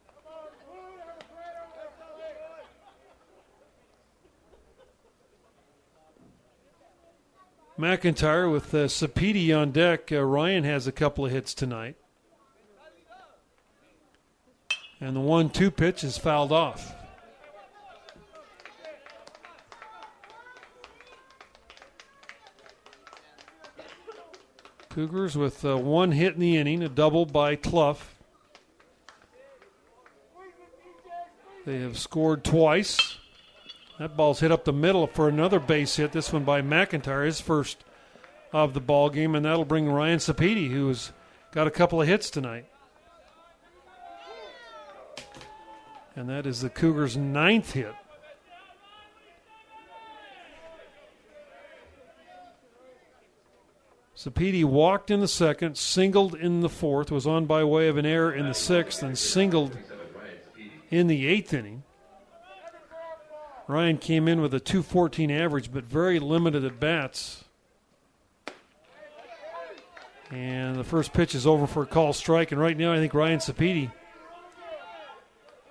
[7.80, 10.12] McIntyre with uh, Sapiti on deck.
[10.12, 11.96] Uh, Ryan has a couple of hits tonight.
[15.00, 16.99] And the 1 2 pitch is fouled off.
[25.00, 28.18] Cougars with uh, one hit in the inning, a double by Cluff.
[31.66, 33.18] They have scored twice.
[33.98, 36.12] That ball's hit up the middle for another base hit.
[36.12, 37.86] This one by McIntyre, his first
[38.52, 41.14] of the ball game, and that'll bring Ryan Sapedi, who's
[41.54, 42.66] got a couple of hits tonight.
[46.14, 47.96] And that is the Cougars' ninth hit.
[54.20, 58.06] Sapedi walked in the second, singled in the fourth, was on by way of an
[58.06, 59.78] error in the sixth, and singled
[60.90, 61.84] in the eighth inning.
[63.70, 67.46] Ryan came in with a 214 average, but very limited at bats.
[70.30, 72.52] And the first pitch is over for a call strike.
[72.52, 73.90] And right now, I think Ryan Sapedi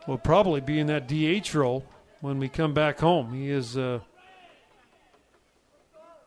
[0.07, 1.85] will probably be in that DH role
[2.23, 3.35] when we come back home.
[3.35, 4.01] He has uh,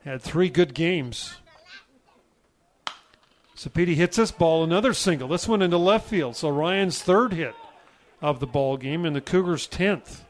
[0.05, 1.33] had three good games.
[3.61, 5.27] Sapedi hits this ball, another single.
[5.27, 6.35] This one into left field.
[6.35, 7.53] So Ryan's third hit
[8.19, 10.25] of the ball game, and the Cougars' tenth.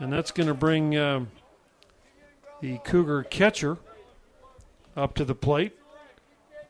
[0.00, 1.28] And that's going to bring um,
[2.60, 3.78] the Cougar catcher
[4.96, 5.78] up to the plate,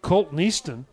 [0.03, 0.85] Colton Easton.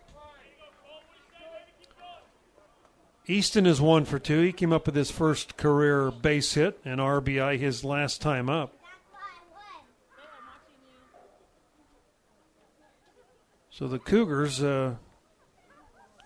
[3.27, 4.39] Easton is one for two.
[4.39, 8.74] He came up with his first career base hit and RBI his last time up.
[13.77, 14.95] So the Cougars, uh,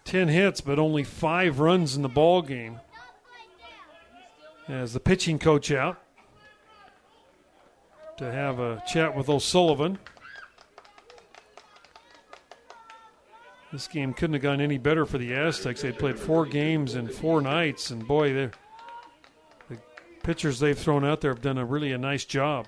[0.06, 2.80] ten hits, but only five runs in the ball game.
[4.68, 6.00] As the pitching coach out
[8.18, 9.98] to have a chat with O'Sullivan.
[13.72, 15.82] This game couldn't have gone any better for the Aztecs.
[15.82, 18.52] They'd played four games in four nights, and boy, the
[20.22, 22.68] pitchers they've thrown out there have done a really a nice job.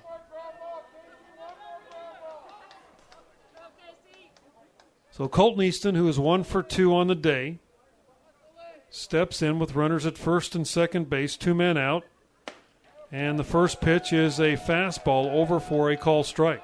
[5.12, 7.58] So Colton Easton, who is one for two on the day,
[8.88, 12.04] steps in with runners at first and second base, two men out.
[13.12, 16.62] And the first pitch is a fastball over for a call strike.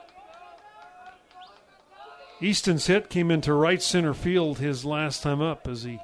[2.41, 5.99] Easton's hit came into right center field his last time up as he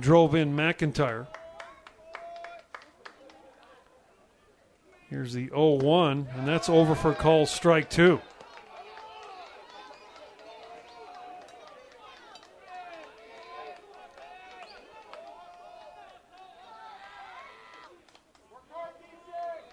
[0.00, 1.28] drove in McIntyre.
[5.08, 8.20] Here's the 0 1, and that's over for call strike two.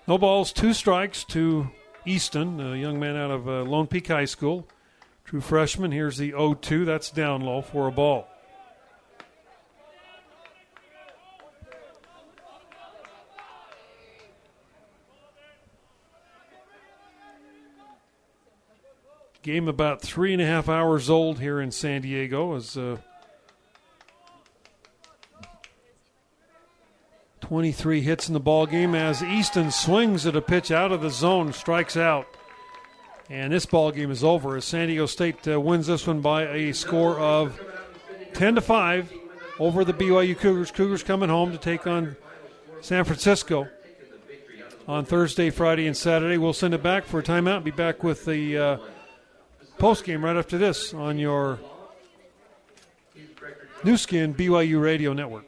[0.08, 1.70] No balls, two strikes to
[2.05, 4.66] Easton, a young man out of uh, Lone Peak High School.
[5.26, 5.91] True freshman.
[5.91, 6.86] Here's the 0 2.
[6.86, 8.26] That's down low for a ball.
[19.41, 22.97] Game about three and a half hours old here in San Diego as uh,
[27.47, 31.09] 23 hits in the ball game as Easton swings at a pitch out of the
[31.09, 32.27] zone, strikes out.
[33.29, 36.43] And this ball game is over as San Diego State uh, wins this one by
[36.43, 37.57] a score of
[38.33, 39.13] 10 to 5
[39.59, 40.71] over the BYU Cougars.
[40.71, 42.17] Cougars coming home to take on
[42.81, 43.69] San Francisco
[44.85, 46.37] on Thursday, Friday, and Saturday.
[46.37, 47.55] We'll send it back for a timeout.
[47.55, 48.77] And be back with the uh,
[49.77, 51.59] post game right after this on your
[53.85, 55.45] Nu Skin BYU Radio Network.